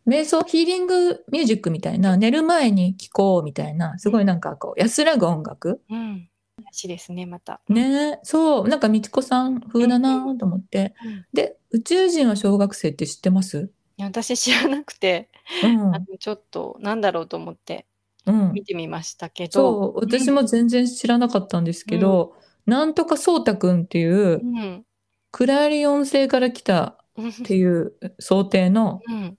[0.07, 5.81] 瞑想、ヒーリングミュージックみたいな、寝る前に聴こうみたいな、すごいなんかこう、安らぐ音楽？
[5.89, 6.27] うん。
[6.71, 7.61] しですね、また。
[7.69, 8.19] ね。
[8.23, 10.93] そう、なんかみちこさん風だなと思って。
[11.05, 11.25] うん。
[11.33, 13.71] で、宇宙人は小学生って知ってます？
[13.97, 15.29] いや私知らなくて、
[15.63, 15.95] うん。
[15.95, 15.99] あ。
[15.99, 17.85] のちょっとなんだろうと思って。
[18.25, 18.51] うん。
[18.53, 22.35] 見てみましたけど、そう、私も全然知らなかったんですけど、
[22.67, 24.85] なんとかそうたくんっていうう、ん。
[25.31, 29.37] クラリオン星から来たうんっていう想定の、うん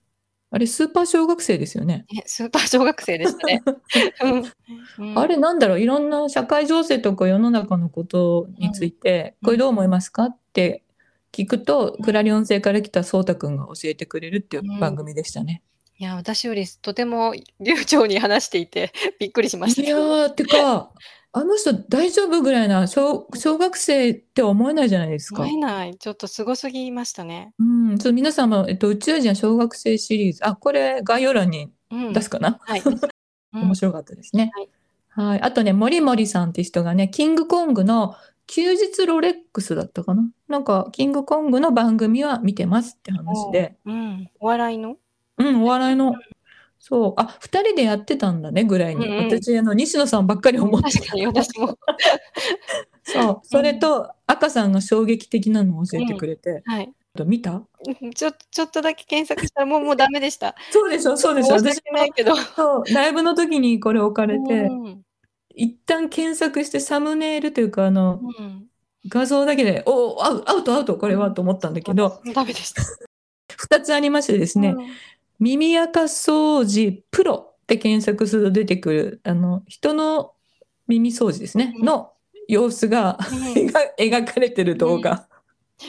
[0.55, 2.05] あれスーパー小学生ですよね。
[2.13, 3.63] ねスーパー小学生でしたね。
[5.15, 9.47] あれなんだろう、いろんな社会情勢とか世の中のことについて、うん。
[9.47, 10.25] これどう思いますか？
[10.25, 10.83] って
[11.31, 15.63] 聞くと、クラリオン星から来たそうたくんが教えてくれるっていう番組でしたね。
[15.97, 19.81] いや、私よりとても流暢に話していてびっくりしました。
[19.81, 20.91] いやー、てか、
[21.35, 25.51] あの人大丈夫ぐらいな小、小学生って思えないじゃないですか思。
[25.51, 25.97] えない。
[25.97, 27.53] ちょっとすごすぎましたね。
[27.59, 32.13] うん、ちょっと皆さんも、えっと、宇宙人は小学生シリーズ、あ、これ概要欄にうん。
[32.13, 32.81] 出すかな、はい。
[32.81, 32.89] う
[33.59, 34.51] ん面白かったですね。
[34.55, 34.69] はい
[35.15, 35.41] はい。
[35.41, 38.15] あとね、森森さんって人がね、キングコングの
[38.47, 40.23] 休日ロレックスだったかな？
[40.47, 44.29] なんか、キングコングの番組は見てますって話で、うん。
[44.39, 44.97] お笑いの？
[45.37, 46.15] うん、お笑いの、
[46.85, 49.07] そう、あ、二人でやってたんだね、ぐらいに。
[49.07, 51.77] うんうん私、あの、西野さんばっかり思って確かに私も。
[53.03, 56.93] そう、それと、赤さんが衝撃的なのを教えてくれて、はい。
[57.25, 57.63] 見た？
[58.15, 60.55] ちょ、ちょっとだけ検索したらもう、もうダメでした。
[60.71, 61.55] そうでしょ、そうでしょ。
[61.55, 62.35] 私訳ないけど。
[62.35, 65.01] そう、ライブの時にこれ置かれて、うん
[65.55, 68.65] 一旦検索してサムネイルというか、あの、うん。
[69.07, 72.81] 画像だけで、おお、アウトアウト、これはと思ったんだけど、ダメでした。
[73.55, 74.75] 二つありましてですね、
[75.43, 80.33] 耳垢掃除プロって検索すると出てくる、あの、人の
[80.87, 82.11] 耳掃除ですね、うんの
[82.49, 83.17] 様子が
[83.97, 85.27] 描かれてる動画。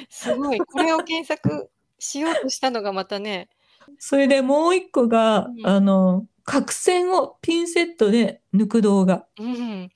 [0.08, 0.58] すごい。
[0.58, 3.48] これを検索しようとしたのがまたね。
[3.98, 9.26] それでもう一個が、うんあの、角栓をピンセットで抜く動画。
[9.38, 9.90] うん。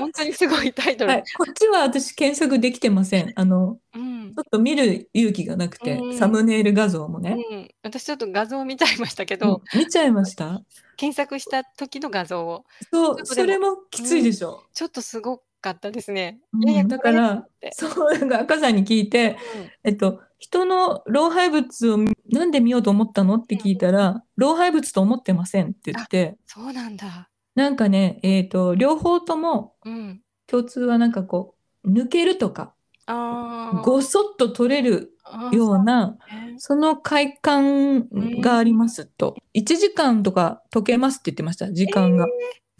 [0.00, 1.12] 本当にすごいタイトル。
[1.12, 3.32] はい、こっちは私検索できてません。
[3.34, 4.34] あの、うん。
[4.34, 7.36] ちょっと見る勇気がなくて、うんサムネイル画像もね。
[7.50, 10.62] うん、私ちょっと画像を見ちゃいましたけうんど、見ちゃいました？
[10.96, 14.62] 検索した時の画像をそう、それもきついでしょ。
[14.74, 16.38] ちょっとすごかったですね。
[16.86, 19.38] だからそう、なんか赤さんに聞いて、
[19.82, 21.98] えっと、人の老廃物を
[22.30, 23.36] なんで見ようと思ったの？
[23.36, 27.28] って聞いたら、老廃物と思ってませんって言って、そうなんだ。
[27.58, 30.20] なんかね、えっと、両方ともうん。
[30.46, 32.72] 共通はなんかこう、抜けるとか、
[33.06, 33.82] ああ。
[33.84, 38.08] ごそっと取れるあーような、そうねその快感
[38.40, 39.36] がありますと。
[39.54, 42.26] 1時間とか溶けますって言ってました、時間が。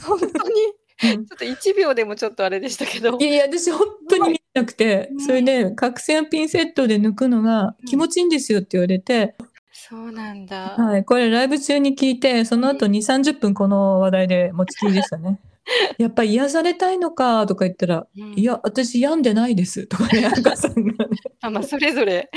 [0.01, 0.31] 本当に？
[0.35, 0.79] うん
[1.27, 3.25] ちょっと1秒でもちょっとあれでしたけどい。
[3.25, 9.35] やいや、私本当に見えなくて、うんそれで角栓ピンセットで抜くのが気持ちいいんですよって言われて、
[9.81, 10.75] そうなんだ。
[10.77, 15.39] はい、これライブ中に聞いて、その後2、30分この話題で持ちきりでしたね。
[15.99, 20.97] やっぱ癒されたいのかとか言ったら、うんいや、私病んでないですとかね、 赤さんがね。
[21.41, 22.29] あまあ、それぞれ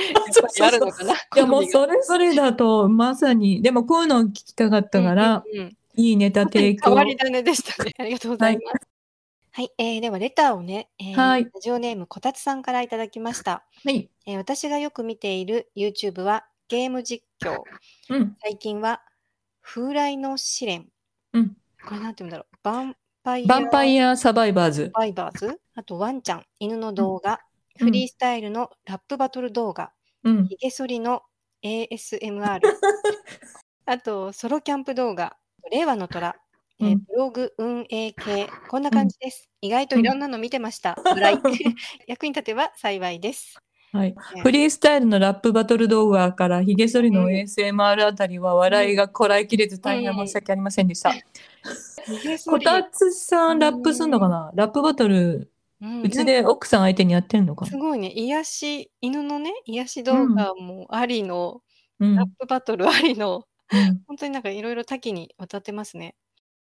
[0.62, 1.14] あるのかな。
[1.14, 6.86] いや、もうそれぞれだと、まさに、でもこういうのを聞きたかったから、うんうんうんいいネタ提供。
[6.86, 7.92] 変わり種でしたね。
[8.00, 8.88] ありがとうございます。
[9.54, 14.10] はい、えーではレターをね、えーはいラジオネームこたつさんからいただきました、はい。
[14.26, 17.64] えー私がよく見ている YouTube はゲーム実況。
[18.10, 18.38] うん。
[18.42, 19.02] 最近は
[19.62, 20.88] 風来の試練。
[21.34, 22.68] うんこれなんて言うんだろう。
[22.68, 24.92] ヴァンパイアヴァンパイアサバイバーズ。
[24.94, 25.60] バイバーズ？
[25.76, 27.34] あとワンちゃん、犬の動画。
[27.34, 27.38] うん
[27.78, 29.92] フリースタイルのラップバトル動画。
[30.24, 30.50] うん。
[30.70, 31.24] 剃りの
[31.64, 32.60] ASMR。
[33.86, 35.38] あと、ソロキャンプ動画。
[35.72, 36.36] 令和の虎。
[36.80, 38.50] えーうんブログ運営系。
[38.70, 39.50] こんな感じです。
[39.62, 40.96] 意外といろんなの見てました。
[41.06, 41.40] 笑い
[42.08, 43.58] 役に立てば幸いです。
[43.92, 44.16] はい。
[44.36, 51.12] ねフリースタイルのラップバトル動画からヒゲ剃りの ASMR あたりは笑いがこらえきれず大変申し訳ありませんでした。
[51.12, 54.52] こりたつさんラップすんのかな？
[54.56, 55.52] ラップバトル、
[55.82, 57.72] うんうちで奥さん相手にやってんのかな？
[57.72, 58.12] すごいね。
[58.12, 61.62] 癒し、犬のね、癒し動画もありの、
[62.00, 62.16] うん。
[62.16, 66.16] ラップバトルありの、うん本当になんかいろいろ多岐にわたってますね。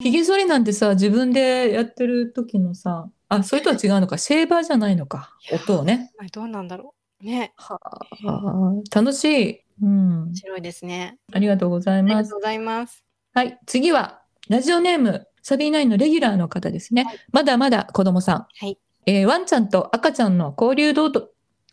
[0.00, 6.12] ヒゲ剃りなんてさ、自分でやってる時のさ、あ、それとは違うのか、シェーバーじゃないのか、音をね。
[6.18, 6.95] はいどうなんだろう。
[7.20, 9.61] ね、はあ、楽しい。
[9.83, 10.37] うん面。
[10.37, 11.18] 白いですね。
[11.33, 12.38] ありがとうございますありがとう。
[12.40, 13.05] ございます。
[13.35, 17.07] はい、次は、ラジオネーム、サビーナインのレギュラーの方ですね。
[17.33, 18.46] まだまだ子供さん。
[18.59, 18.79] はい。
[19.07, 21.22] えーワンちゃんと赤ちゃんの交流動画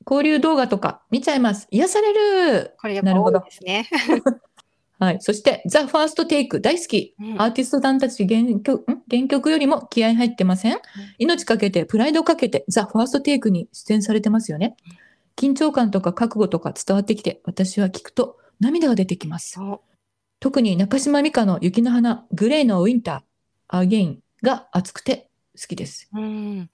[0.06, 1.68] 交流動画とか見ちゃいます。
[1.72, 2.14] 癒され
[2.60, 3.88] るこれやっぱ多いなるほどですね。
[5.00, 5.18] はい。
[5.20, 7.16] そして、ザ・ファーストテイク大好き。
[7.20, 9.02] うんアーティストさんたち原曲ん？
[9.10, 10.80] 原曲よりも気合入ってません？
[11.18, 14.76] 命かけて、プライドかけて、ザ・ファーストテイクに出演されてますよね。
[15.36, 19.60] 緊張感とか覚悟とか伝わってきて、私は聞くと涙が出てきます。
[20.40, 26.10] 特に中島美嘉の雪の花、グレイのウィンター、アゲインが熱くて好きです。
[26.14, 26.70] うん。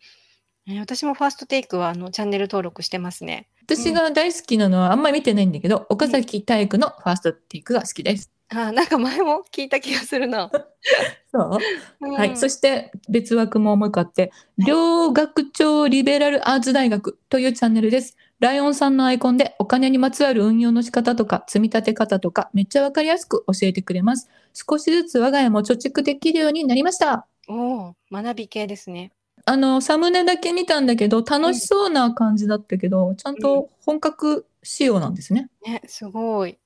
[0.67, 3.48] えー私もファーストテイクはあのチャンネル登録してますね。
[3.63, 8.32] 私が大好きなのはあんまり見てないんだけど、岡崎体育のファーストテイクが好きです。
[8.50, 10.50] あーなんか前も聞いた気がするな。
[11.32, 11.60] そ
[12.02, 12.08] う？
[12.13, 12.36] はい。
[12.38, 18.17] そしして別枠ももう一個あって、両学長リベラルアーツ大学というチャンネルです。
[18.39, 24.30] ライオンさんのアイコンでお金にまつわる運用の仕方とか積み立て方とかめっちゃわかりやすく教えてくれます。
[24.54, 27.28] 少しずつ我が家も貯蓄できるようになりました。
[27.49, 29.12] おお、学び系ですね。
[29.43, 35.49] あの、サムネだけ見たんだけど、楽しそうな感じだったけど、ちゃんと本格仕様なんですね。
[35.65, 36.58] ね、すごい。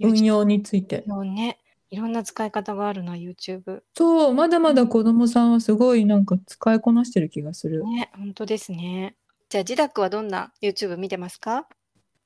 [0.00, 1.04] 運用について。
[1.06, 1.58] 用ね。
[1.90, 3.82] いろんな使い方があるな、YouTube。
[3.94, 7.84] そう、まだまだ子供さんはすごいなんか使いこなしてる気がする。
[7.84, 9.14] ね、本当ですね。
[9.54, 11.68] じゃあ、ジダックはどんな YouTube 見てますか？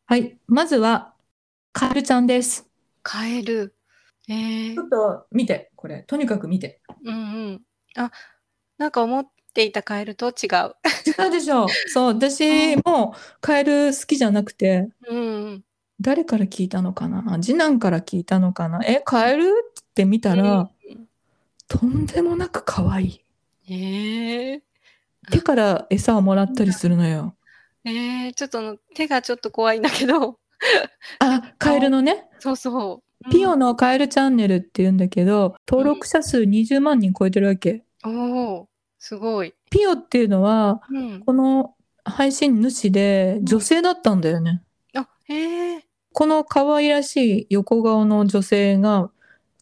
[0.06, 0.38] はい。
[0.46, 1.12] まずは、
[1.74, 2.66] カエルちゃんです。
[3.02, 3.74] カエル。
[4.30, 6.04] えーちょ、っと見て、これ。
[6.04, 6.80] とにかく見て。
[7.04, 7.18] うんう
[7.50, 7.62] ん。
[7.98, 8.10] あ、
[8.78, 10.74] なんか思っていたカエルと違う。
[11.06, 15.64] 違うでしょそう、私もカエル好きじゃなくて、うんうん。
[16.00, 17.38] 誰から聞いたのかな？
[17.42, 18.80] 次男から聞いたのかな？
[18.86, 19.44] え、カエル？
[19.44, 20.70] って見たら、
[21.66, 23.20] とんでもなく可愛い。
[23.70, 24.60] えー、
[25.30, 27.34] 手から餌をもらったりするのよ。
[27.84, 30.38] えー、ちょっとあの手がちょっと怖いんだけど。
[31.20, 33.30] あ、カエルのね、そうそう。
[33.30, 37.84] ピオのカエルチャンネルって言うんだけど、登録者数20万人超えてるわけ。
[38.04, 38.32] うん。
[38.32, 38.68] おお、
[38.98, 39.54] すごい。
[39.70, 41.20] ピオっていうのは、うん。
[41.20, 41.74] この
[42.04, 44.62] 配信主で女性だったんだよね。
[44.94, 45.84] あ、へえ。
[46.12, 49.10] この可愛らしい横顔の女性が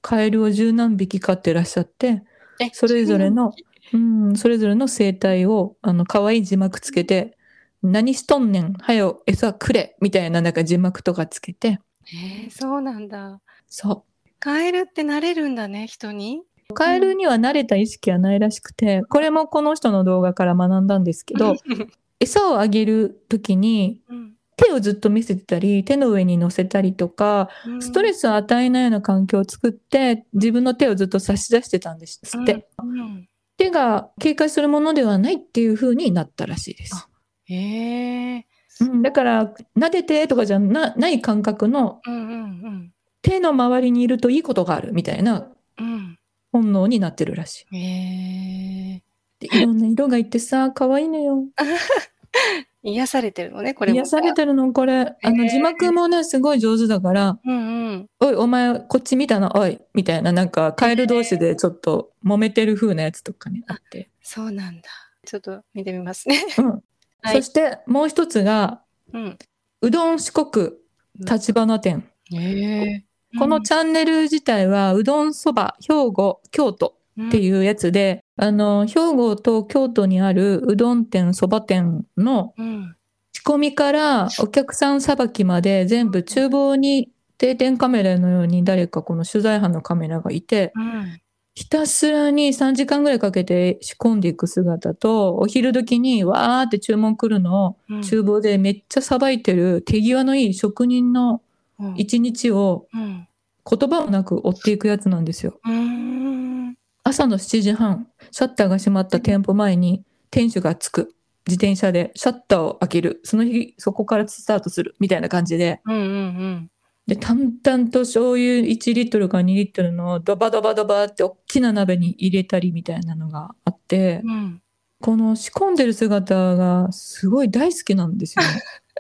[0.01, 2.23] カエルを十何匹飼ってらっしゃって、
[2.61, 3.53] えそれぞれの、
[3.93, 7.37] うん、それぞれの生態を、あの、可愛い字幕つけて、
[7.83, 13.41] 何しとんねん、はよ、餌くれ、みたいななんか字幕とかつけて、へえ、そうなんだ。
[13.69, 14.05] そ
[14.39, 16.43] カエルってなれるんだね、人に？
[16.71, 16.75] う。
[16.75, 21.55] カエルには慣れた意識はないらしくて、これもこの人の動画から学んだんですけど、
[22.21, 24.33] 餌をあげるときに、うん。
[24.59, 32.67] 手をずっと見せてたり、手の上に乗せたりとか、ストレスを与えないような環境を作って、自分の手をずっと差し出してたんですって。
[32.83, 37.09] うん手が警戒するものではないっていう風になったらしいですあ。
[37.45, 38.47] へえ。
[38.81, 42.93] うん、だから、撫でてとかじゃなない感覚のうんうん
[43.23, 45.49] 手の周りにいるといいことがあるみたいな
[45.79, 46.19] うん。
[46.53, 47.67] 本能になってるらしい。
[47.73, 47.79] うん。
[47.79, 49.03] へえ。
[49.41, 51.45] でいろんな色がいてさ、可愛いのよ。
[52.91, 53.97] 癒されてるのね、これも。
[53.97, 55.17] 癒されてるの、これ。
[55.21, 58.07] あの、字幕もね、すごい上手だから、うんうん。
[58.21, 64.09] おい、お前、こっち見たの、おい、みたいな、なんか、カエル同士でちょっと揉めてる風なやつとかね、あって。
[64.23, 64.89] そうなんだ。
[65.27, 66.45] ちょっと見てみますね。
[66.59, 66.71] うん。
[67.23, 68.83] はいそして、もう一つが、
[69.13, 69.39] うん。
[69.83, 70.71] うどん四国
[71.19, 72.09] 立花店。
[72.33, 73.05] へえ。
[73.37, 82.63] このチャンネル自体は、うどんそば、兵庫、京都ってういうやつで、あの、兵庫と京都にあるうどん店、そば店のん。
[82.63, 82.97] うん。
[83.33, 91.21] 仕込みからお客さんさばきまで全部厨房に定点カメラのように誰かこの取材班のカメラがいて、うん。
[91.55, 101.41] ひたすらに3時間ぐらいかけて仕込んでいく姿と、お昼時にわーって注文来るのをうん厨房でめっちゃさばいてる手際のいい職人の
[101.79, 103.27] うん一日をうん。
[103.69, 105.59] 言葉もなく追っていくやつなんですよ。
[105.65, 106.77] うーん。
[107.09, 111.15] 朝の7時半、シャッターが閉まった店舗前に店主が着く。
[111.47, 113.21] 自転車でシャッターを開ける。
[113.23, 114.97] その日、そこからスタートする。
[114.99, 115.81] みたいな感じで。
[115.85, 116.71] うんうん
[117.07, 124.33] で、淡々と醤油1リットルか2リットルのドバドバドバって大きな鍋に入れたりみたいなのがあってうん。
[124.33, 124.63] う、ん。
[125.01, 128.49] この仕込んでる姿がすごい大好きなんですよね。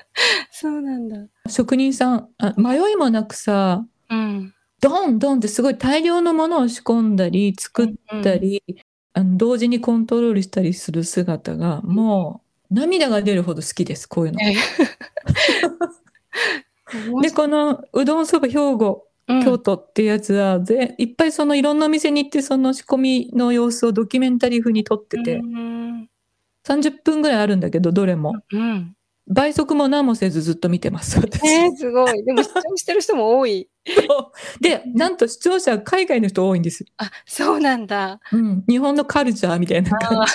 [0.52, 1.16] そうなんだ。
[1.48, 4.54] 職人さんあ、迷いもなくさ、うん。
[4.86, 7.88] ドンドンってすごい大量のものを仕込んだり、作っ
[8.22, 8.62] たり、
[9.14, 14.38] あの同時にコントロールしたりする姿が、もう涙が出るほど好きです、こういうの。
[14.42, 14.54] え
[17.20, 26.08] で、このうどんそば兵庫、うん京都っていうやつは、ぜいっぱいそのいろんなお店に行って、その仕込みの様子をドキュメンタリー風に撮ってて、うん。
[26.64, 28.34] 30分ぐらいあるんだけど、どれも。
[28.52, 28.94] うん。
[29.26, 31.44] 倍速も何もせずずっと見てます、私。
[31.44, 32.24] えー、すごい。
[32.24, 33.68] でも視聴してる人も多い。
[34.60, 36.86] で、なんと視聴者は海外の人多いんですよ。
[36.98, 38.20] あ、そうなんだ。
[38.32, 38.64] うん。
[38.68, 40.32] 日本のカルチャーみたいな感じ。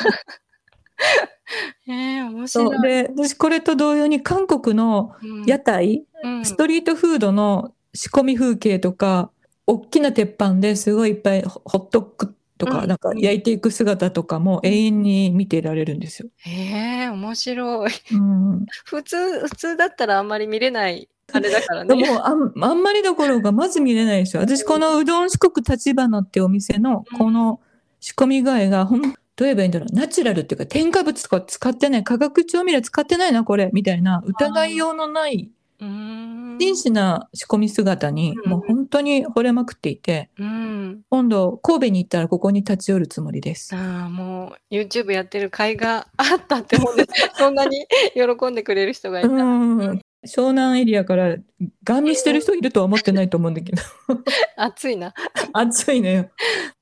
[1.88, 2.82] えー、面白い。
[2.82, 9.32] で、私これと同様に韓国のうん屋台、うんストリートフードの仕込み風景とか、
[9.68, 16.30] 大きな鉄板ですごいいっぱいホホットクとか、うんなんか焼いていく姿とかも永遠に見てられるんですよ。
[16.46, 17.92] えー、面白い。
[18.14, 18.66] うん。
[18.86, 21.96] 普通、普通だったらあんまり見れない、あれだからね。
[21.96, 24.42] でもあん、あんまりどころかまず見れないですよ。
[24.42, 27.60] 私、このうどん四国立花ってお店のうんこの
[28.00, 29.96] 仕込み具合が、ほん、どう言えばいいんだろう。
[29.96, 36.58] ナチュラルっていうか、添加物とか使ってない、化学調味料使ってないな、これ、みたいな、疑いようのない、うーん。
[36.60, 41.02] 真摯な仕込み姿に、うんもう本当に惚れまくっていて、うん。
[41.10, 43.76] 今度、神戸に行ったらここに立ち寄るつもりです。
[43.76, 47.10] ああ、もう YouTube やってる甲斐があったって思うんです。
[47.36, 49.34] そんなに喜んでくれる人がいうた。
[49.44, 50.02] ん。
[50.26, 51.38] 湘南エリアから
[51.84, 53.82] ガン見してる人いるとは思ってないと思うんだけど、
[54.56, 55.14] 熱いな。
[55.54, 56.30] 暑いのよ。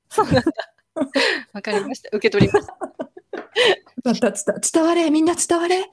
[0.09, 0.43] そうなんだ。
[1.53, 2.09] わかりました。
[2.09, 2.67] 受け取ります。
[4.03, 5.85] また伝伝われ、みんな伝われ。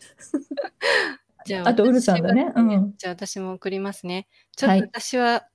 [1.45, 2.53] じゃあ、あと、ウルさんだね。
[2.55, 2.95] うん。
[2.97, 4.27] じゃあ、私も送りますね。
[4.57, 5.47] ちょっとはい私は、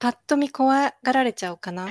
[0.00, 1.88] パッと見怖がられちゃうかな。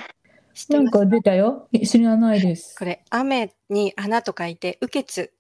[0.70, 1.70] なんか出たよ。
[1.86, 2.76] 知らないです。
[2.78, 5.32] これ、雨に花と書いて、雨血う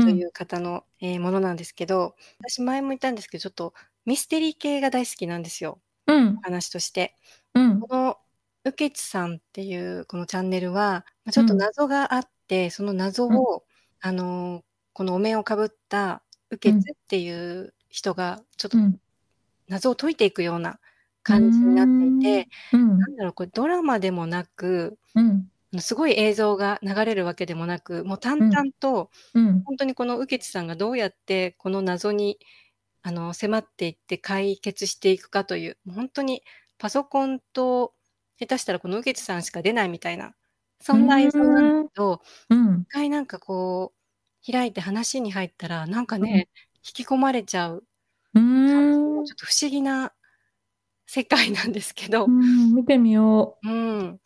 [0.00, 3.74] という方の、えーものなんですけど、私前も言ったんですけど、ちょっと
[4.06, 5.80] ミステリー系が大好きなんですよ。
[6.06, 6.36] うん。
[6.42, 7.16] 話として。
[7.54, 7.80] うん。
[7.80, 8.18] この、
[8.64, 13.64] うけつさんっていうこのチャンネルは、まあちょっと謎があって、その謎を、
[14.00, 14.64] あのー
[14.94, 18.98] このお面をかぶったうけつっていう人が、ちょっとうん。
[19.68, 20.80] 謎を解いていくような
[21.24, 22.98] 感じになっていて、うん。
[22.98, 25.51] なんだろう、これドラマでもなく、うん。
[25.80, 29.66] すごい映像が流れるわけでもなく、もう淡々と、うん。
[29.66, 32.38] 本当にこのうけつさんがどうやってこの謎に
[33.02, 36.42] あの迫っていって解決していくかという、もう本当に
[36.78, 37.94] パソコンと
[38.38, 40.34] 下手したらこのうけつさんしか出ないみたいな、
[40.80, 42.86] そんな映像なんだけど、うん。
[42.90, 43.94] 一回なんかこ
[44.48, 46.48] う、開いて話に入ったら、なんかね、
[46.86, 47.86] 引き込まれちゃう、
[48.34, 49.24] うん。
[49.24, 50.14] ちょっと不思議な
[51.06, 52.74] 世界なんですけどう、ん。
[52.74, 53.62] 見てみよう。
[53.64, 54.20] うん。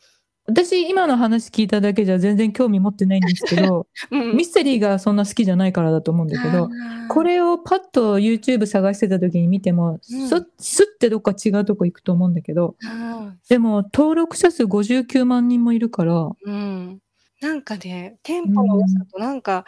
[0.49, 6.69] 私、今の話聞いただけじゃ全然興味持ってないんですけど、 うんミステリーがそんな好きじゃないからだと思うんだけど、
[7.09, 12.77] これをパッと YouTube 探してた時に見ても、うんすすってどっか違うとこ行くと思うんだけど、
[13.49, 17.01] でも登録者数59万人もいるから、うん。
[17.41, 19.67] なんかね、テンポの良さとなんか、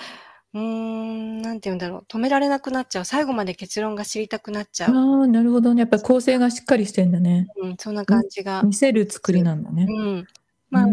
[0.54, 2.04] うん、なんて言うんだろう。
[2.08, 3.04] 止められなくなっちゃう。
[3.04, 5.22] 最後まで結論が知りたくなっちゃあう。
[5.24, 5.80] あ、なるほどね。
[5.80, 7.48] やっぱり構成がしっかりしてんだね。
[7.62, 8.62] うん、そんな感じが。
[8.62, 9.86] 見せる作りなんだね。
[9.88, 10.26] うん。
[10.70, 10.86] まあ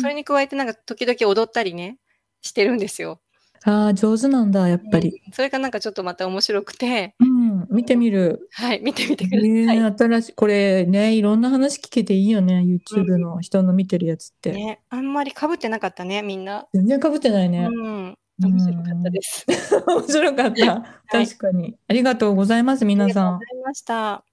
[0.00, 1.98] それに加えてなんか時々踊ったりね、
[2.42, 3.20] してるんですよ。
[3.64, 5.08] ああ、上手なんだ、やっぱり。
[5.10, 8.48] うんそれがなんかちょっとまた面白くて、うん、見てみる。
[8.52, 9.78] はい、見てみてえください。
[9.78, 12.60] ー、新しい、これね、いろんな話聞けていいよね。
[12.60, 14.52] YouTube の人の見てるやつって。
[14.52, 16.66] ね、あんまり被ってなかったね、みんな。
[16.74, 17.68] 全然被ってないね。
[17.72, 18.18] うん。
[18.38, 19.46] 面白かったです。
[19.88, 21.02] 面白かった。
[21.10, 21.76] 確かに。
[21.88, 23.54] ありがとうございます、皆ありがさんとうご。
[23.54, 24.25] ざいました。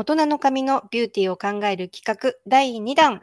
[0.00, 3.20] 大人の髪のビューティーを考える企画第2弾。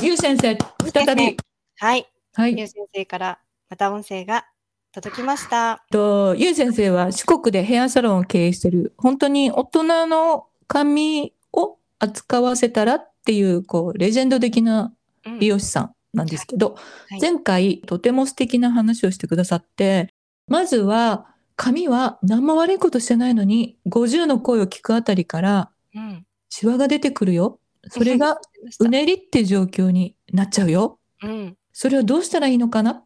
[0.00, 0.56] ゆう先生、
[0.92, 1.36] 再び。
[1.76, 2.08] はい。
[2.34, 2.56] はい。
[2.56, 4.46] ゆう先生からまた音声が
[4.92, 5.84] 届きました。
[5.90, 14.92] と、ゆう先生は四国でヘアサロンを経営してる、本当に大人の髪を扱わせたらっていう、こう、レジェンド的な
[15.26, 16.76] うん美容師さんなんですけど、
[17.08, 20.14] はい前回とても素敵な話をしてくださって、
[20.46, 26.26] まずは、髪は何も悪いことしてないのに、50の声を聞くあたりから、うん。
[26.48, 27.60] シワが出てくるよ。
[27.88, 28.40] それが、
[28.80, 30.98] うねりって状況になっちゃうよ。
[31.22, 31.56] うん。
[31.72, 33.04] それをどうしたらいいのかな？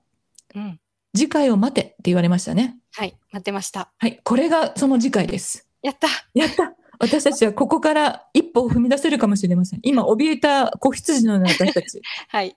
[0.54, 0.80] うん。
[1.14, 2.78] 次回を待てって言われましたね。
[2.92, 3.16] はい。
[3.32, 3.92] 待ってました。
[3.98, 4.20] はい。
[4.22, 5.68] これがその次回です。
[5.82, 9.80] やったやった私たちはここから一歩を踏み出せるかもしれません。
[9.82, 12.02] 今、怯えた子羊のような私たち。
[12.28, 12.56] はい。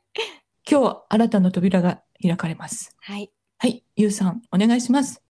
[0.69, 2.95] 今日、新たな扉が開かれます。
[2.99, 3.31] はい。
[3.57, 3.83] はい。
[3.95, 5.21] ゆうさん、お願いします。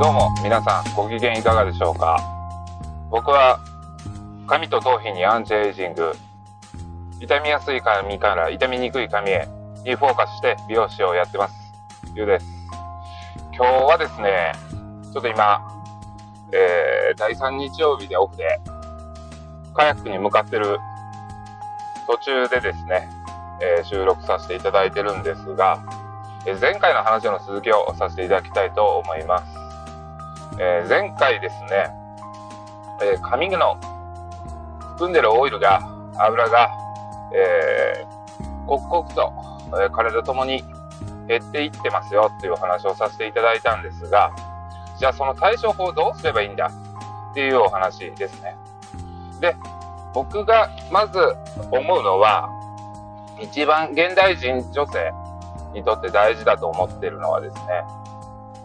[0.00, 2.18] どうも皆さんご機嫌いかがでしょうか？
[3.10, 3.60] 僕は
[4.48, 6.12] 髪と頭皮にアンチエイジング。
[7.20, 9.46] 傷みやすい髪から傷みにくい髪へ
[9.84, 11.54] にフォーカスして美容師をやってます。
[12.16, 12.46] ゆうです。
[13.56, 14.52] 今日はですね
[15.12, 15.62] ちょっと今、
[16.52, 18.60] えー、第3日曜日でオフで
[19.74, 20.80] カヤックに向かってる
[22.08, 23.08] 途中でですね、
[23.62, 25.80] えー収録させていただいてるんですが、
[26.46, 29.63] えー前回の話の続きをさせていただきたいと思います。
[30.58, 31.90] えー前回ですね、
[33.02, 33.76] えー髪の
[34.92, 35.80] 含んでるオイルが、
[36.18, 36.70] 油が、
[37.34, 39.32] えー刻々と、
[39.82, 40.62] えー体ともに
[41.28, 44.30] 減っていってますよっていうお話をさせていただいたんですが、
[44.98, 46.70] じゃあその対処法どうすればいいんだ
[47.30, 48.56] っていうお話ですね。
[49.40, 49.56] で、
[50.14, 51.18] 僕がまず
[51.72, 52.48] 思うのは、
[53.40, 55.12] 一番現代人女性
[55.72, 57.62] にとって大事だと思ってるのはですね、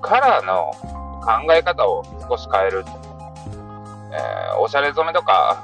[0.01, 0.71] カラーの
[1.19, 2.85] 考え方を少し変える。
[4.11, 5.63] えーおしゃれ染めとか、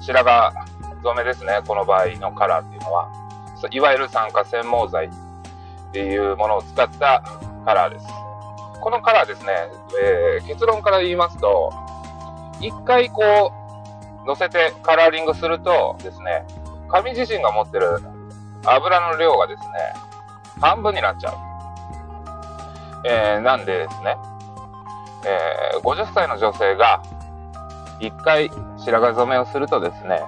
[0.00, 0.52] 白髪
[1.02, 3.08] 染めですね、この場合のカラーっていうのは。
[3.70, 5.10] いわゆる酸化染毛剤っ
[5.92, 7.22] ていうものを使った
[7.64, 8.06] カラーです。
[8.80, 9.52] このカラーですね、
[10.02, 11.72] えー結論から言いますと、
[12.60, 13.52] 一回こ
[14.24, 16.44] う、乗せてカラーリングするとですね、
[16.88, 18.00] 髪自身が持ってる
[18.64, 19.68] 油の量がですね、
[20.60, 21.34] 半分になっちゃう。
[23.06, 24.16] えーなんでですね、
[25.26, 27.02] えー50歳の女性が
[28.00, 30.20] 1回白髪染めをするとですね、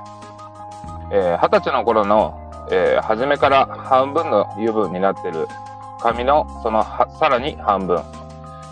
[1.12, 2.38] えー20歳の頃の、
[2.70, 5.48] えー初めから半分の油分になってる
[6.00, 6.82] 髪のその
[7.18, 7.98] さらに半分。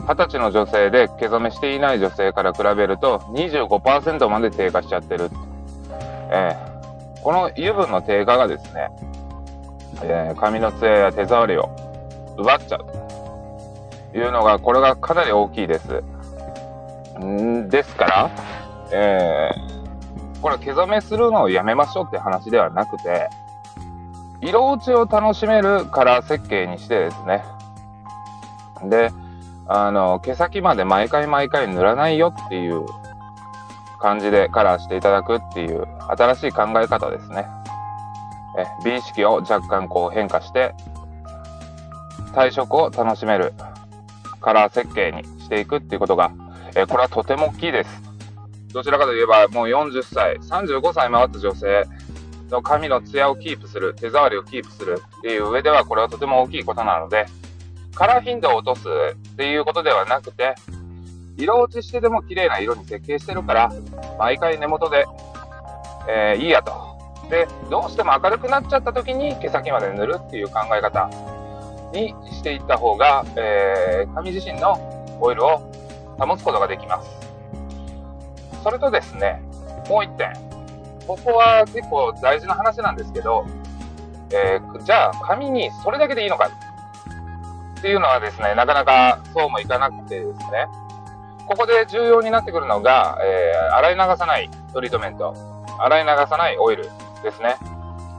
[0.07, 5.31] 20歳の女性で毛染めしていない女性から比べると25%まで低下しちゃってる。
[6.31, 6.75] えー
[7.23, 8.91] この油分の低下がですね、
[10.03, 11.71] えー髪の艶や手触りを
[12.37, 12.85] 奪っちゃう。
[14.13, 16.05] というのが、これがかなり大きいです。
[17.19, 18.31] んですから、
[18.93, 23.29] えー、これ毛染めするのをやめましょうって話ではなくて、
[24.41, 27.45] 色落ちを楽しめるカラー設計にしてですね。
[28.85, 29.11] で、
[29.67, 32.85] あの、毛先まで毎回毎回塗らないよっていう
[34.01, 37.47] 感じでカラーしていただくっていう新しい考え方ですね。
[38.57, 40.75] え美意識を若干こう変化して、
[42.35, 43.55] 体色を楽しめる
[44.41, 46.33] カラー設計にしていくっていうことが、
[46.77, 48.03] えこれはとても大きいです。
[48.73, 51.85] どちらかといえば、もう40歳、35歳回った女性
[52.51, 57.27] の髪のツヤをキープする、手触りをキープするっていう上では、これはとても大きいことなので、
[57.95, 60.57] カラー頻度を落とすっていうことではなくて、
[61.37, 63.73] 色落ちしてでも綺麗な色に設計してるから、
[64.19, 65.07] 毎回根元で、
[66.09, 66.73] えーいいやと。
[67.31, 71.09] で、どうしても明るくなっちゃった時に毛先まで塗るっていう考え方
[71.93, 74.79] にしていった方が、えー髪自身の
[75.21, 75.63] オイルを
[76.19, 77.11] 保つことができます。
[78.63, 79.43] それとですね、
[79.89, 80.33] もう一点。
[81.07, 83.45] ここは結構大事な話なんですけど、
[84.31, 86.65] えーじゃあ髪にそれだけでいいのかっ
[87.85, 90.67] っていうのはですね、なかなかそうもいかなくてですね、
[91.47, 95.35] ここで重要になってくるのが、えー、洗い流さないトリートメント、
[95.79, 96.85] 洗い流さないオイル
[97.23, 97.59] ですね。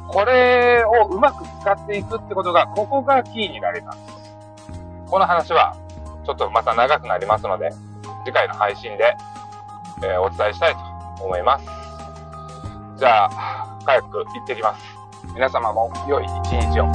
[0.08, 4.00] これをうまく使っていくってことが、ここがキーになります。
[5.08, 5.76] この話は、
[6.28, 7.72] ちょっとまた長くなりますので、
[8.26, 9.16] 次回の配信で、
[10.02, 11.66] えー、お伝えしたいと思います。
[12.98, 14.84] じゃあ、カヤック行ってきます。
[15.36, 16.30] 皆様も良い一
[16.72, 16.86] 日を。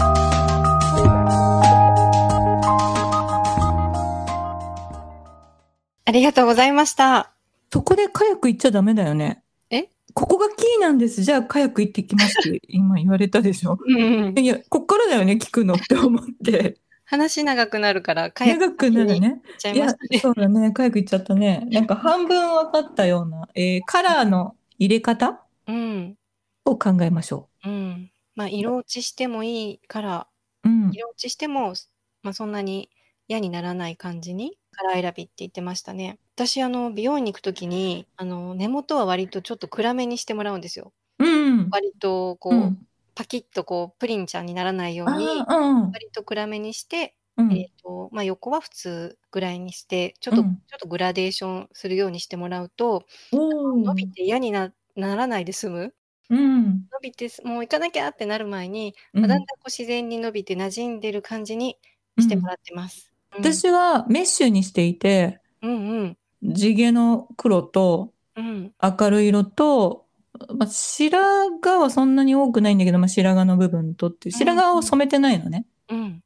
[6.04, 7.30] ありがとうございました。
[7.72, 9.44] そこでカヤック行っちゃダメだよね。
[9.70, 9.88] え？
[10.12, 11.22] ここがキーなんです。
[11.22, 13.78] じゃあカヤック行ってきますって今言われたでしょ。
[13.86, 16.78] うんいや、こっからだよね、聞くのって思って。
[17.10, 19.42] 話長くなるから、カヤック長くなるね。
[19.72, 19.88] いいや
[20.22, 20.70] そうだね。
[20.72, 21.66] カヤック行っちゃったね。
[21.70, 26.16] なんか半分分かったような、えーカラーの入れ方うん。
[26.64, 28.12] を考えましょうん。
[28.36, 30.28] まあ、色落ちしてもいいから、
[30.64, 30.68] う。
[30.68, 30.90] うん。
[30.92, 31.74] 色落ちしても、
[32.22, 32.90] まあ、そんなに
[33.28, 36.18] 嫌にならない感じに、カラー選びって言ってましたね。
[36.36, 40.92] 私、あの、美容院に行くときに、あの、根元は割とちょっと暗めにしてもらうんですよ。
[41.18, 41.70] うん。
[41.70, 42.86] 割と、こう、うん。
[43.20, 45.26] パキッとこう、プリンちゃんにならないようあに。
[45.92, 47.52] 割と暗めにして、うん。
[47.52, 55.94] えっと、まあ、横は普通ぐらいにして、ちょっと、うんちょっとグラデーションするようにしてもらうと、伸びて嫌になならないで済む？
[56.30, 56.64] うん。
[56.64, 61.76] 伸びてす、もう行かなきゃってなる前に、うんまあだんだんこう自然に伸びて馴染んでる感じに
[62.18, 63.12] してもらってます。
[63.36, 70.06] うん私はメッシュにしていて、うんうん地毛の黒とうん明るい色と、
[70.54, 75.66] まあ、白髪はそんなに多くないんだけど、まあ、白髪の部分とって、白髪を染めてないのね。
[75.88, 76.22] うん。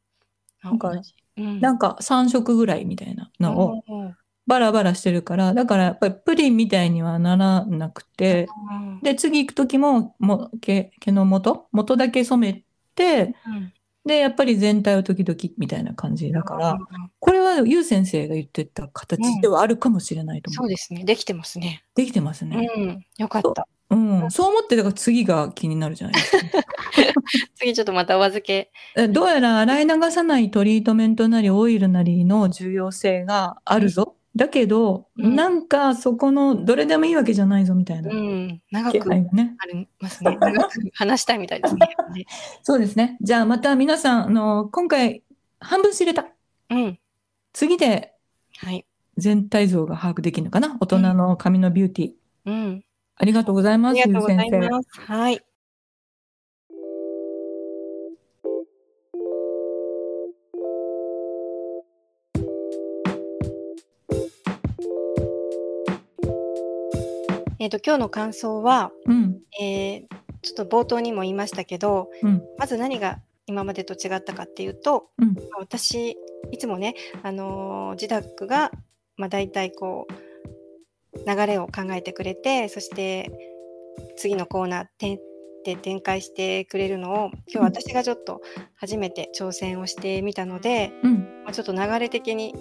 [0.63, 0.93] なんか
[1.37, 11.67] なんか3色ぐらいみたいなのをうんバラバラしてるから、だからやっぱりプリンみたいにはならなくて、うんで、次行く時も、も毛、毛の元？
[11.73, 13.73] 元だけ染めて、うん
[14.05, 16.79] で、やっぱり全体を時々みたいな感じだから、
[17.21, 20.57] これはゆう先生が言ってた形ではあるかもしれないと思う。
[20.57, 21.05] そうですね。
[21.05, 21.85] できてますね。
[21.95, 22.69] できてますね。
[22.77, 23.07] うん。
[23.17, 23.67] よかった。
[23.95, 24.31] うん。
[24.31, 26.45] そう思って、だから次が気になるじゃないですか。
[27.55, 28.71] 次ちょっとまたお預け。
[28.97, 34.17] えどうやら洗い流さないトリートメントなりオイルなりの重要性があるぞ。
[34.37, 38.61] だけど、うんなんかそこのどれでもいいわけじゃないぞみたいなうん。
[38.71, 39.13] 長気く。
[39.13, 39.23] あり
[40.01, 40.37] ますね。
[40.41, 41.89] 長く話したいみたいですね。
[42.63, 43.17] そうですね。
[43.21, 45.23] じゃあまた皆さん、あの、今回
[45.61, 46.27] 半分知れた。
[46.71, 46.99] うん。
[47.53, 48.13] 次で
[48.59, 48.85] はい。
[49.17, 52.13] 全体像が把握できるのかな大人の髪のビューティー。
[52.47, 52.85] うん。
[53.17, 54.51] ありがとうございます、ありがとうござい。
[54.51, 54.89] ます。
[55.01, 55.41] はい。
[67.61, 69.41] えっと、今日の感想は、うん。
[69.61, 72.43] えーちょっと冒頭にも言いましたけど、うん。
[72.59, 76.19] まず何が今までと違ったかっていうと、うんまあ私
[76.53, 78.71] いつもね、あのー、自宅が、
[79.17, 80.13] まあ、大体こう
[81.27, 83.31] 流れを考えてくれてそして
[84.17, 85.21] 次のコーナーて
[85.65, 88.43] で展開してくれるのを今日うん私がちょっと
[88.77, 91.15] 初めて挑戦をしてみたので、うん。
[91.45, 92.55] まあ、ちょっと流れ的に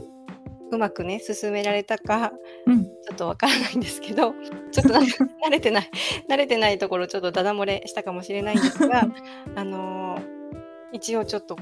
[0.72, 2.32] うまくね進められたか
[2.66, 2.86] うん。
[2.86, 4.34] ちょっとわからないんですけど、
[4.72, 5.92] ちょっと慣れてない、
[6.30, 9.04] 慣れてないところちょっとダダ漏れしたかもしれないんですが、
[9.56, 10.44] あのー
[10.94, 11.58] 一応ちょっと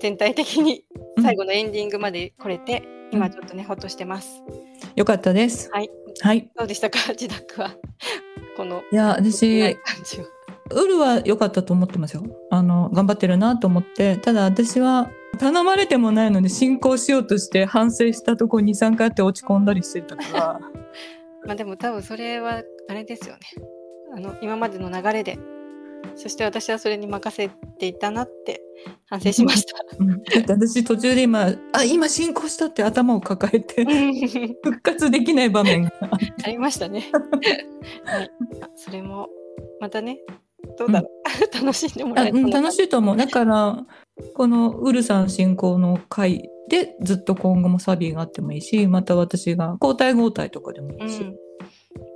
[0.00, 0.84] 全体的に
[1.20, 4.42] 最後のエンディングまで来れて、今ちょっとね、ほっとしてます。
[4.96, 5.70] よかったです。
[5.72, 5.90] はい。
[6.20, 6.50] はい。
[6.56, 7.70] どうでしたか、 自宅は。
[8.56, 9.76] この、いや、私。
[10.70, 12.22] ウルは良かったと思ってますよ。
[12.50, 14.16] あの、頑張ってるなと思って。
[14.16, 20.60] ただ私は頼まれてもないのに進行しようとして反省したとこ2、3回あって落ち込んだりしてたから。
[21.44, 23.40] まあでも多分それはあれですよね。
[24.16, 25.38] あの、今までの流れで、
[26.16, 27.48] そして私はそれに任せ
[27.78, 28.60] ていたなって
[29.06, 29.74] 反省しました。
[30.52, 33.84] 私途中で今、あ、今進行したって頭を抱えて
[34.62, 35.92] 復活できない場面が。
[36.44, 37.10] ありましたね。
[38.04, 38.30] はい、
[38.62, 39.28] あそれも
[39.80, 40.20] またね、
[40.78, 43.16] どうだろう、 楽しんでもらあうん、えたら楽しいと思う。
[43.16, 43.86] だから、
[44.34, 51.24] このウルさん進行の回でずっと今後もサビがあってもいいし、また私が交代交代とかでもいいし、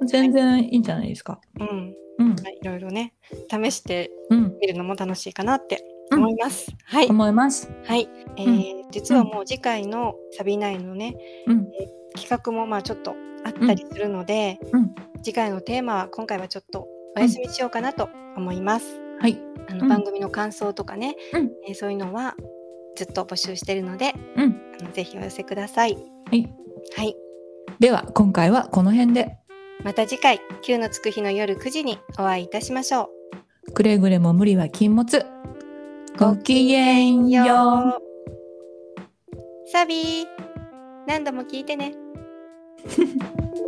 [0.06, 1.40] 全然いいんじゃないですか。
[1.60, 2.36] うん、うん、うん。
[2.36, 3.14] はいいろいろね、
[3.50, 4.56] 試してうん。
[4.60, 6.70] みるのも楽しいかなってうん思います。
[6.84, 7.70] はい、思います。
[7.84, 11.14] はい、えー実はもう次回のサビ内のね、
[11.46, 11.66] うん。
[12.16, 16.86] 企画もまあちょっとあったりするので、うん次回のテーマは今回はちょっと
[17.16, 18.86] お休みしようかなと思います。
[19.20, 19.38] はい。
[19.68, 22.34] あのうん番組の感想とかね、うんえーそういうのは
[22.96, 24.60] ずっと募集してるので、うん。
[24.80, 25.94] あのぜひお寄せください。
[25.94, 26.48] はい。
[26.96, 27.16] はい。
[27.78, 29.36] では、今回はこの辺で。
[29.84, 33.10] また次回、9のつく日の夜9時にお会いいたしましょ
[33.66, 33.72] う。
[33.72, 35.24] くれぐれも無理は禁物。
[36.18, 37.46] ごきげんよう。
[37.46, 38.08] う。
[39.70, 40.26] サビー
[41.06, 41.94] 何度も聞いてね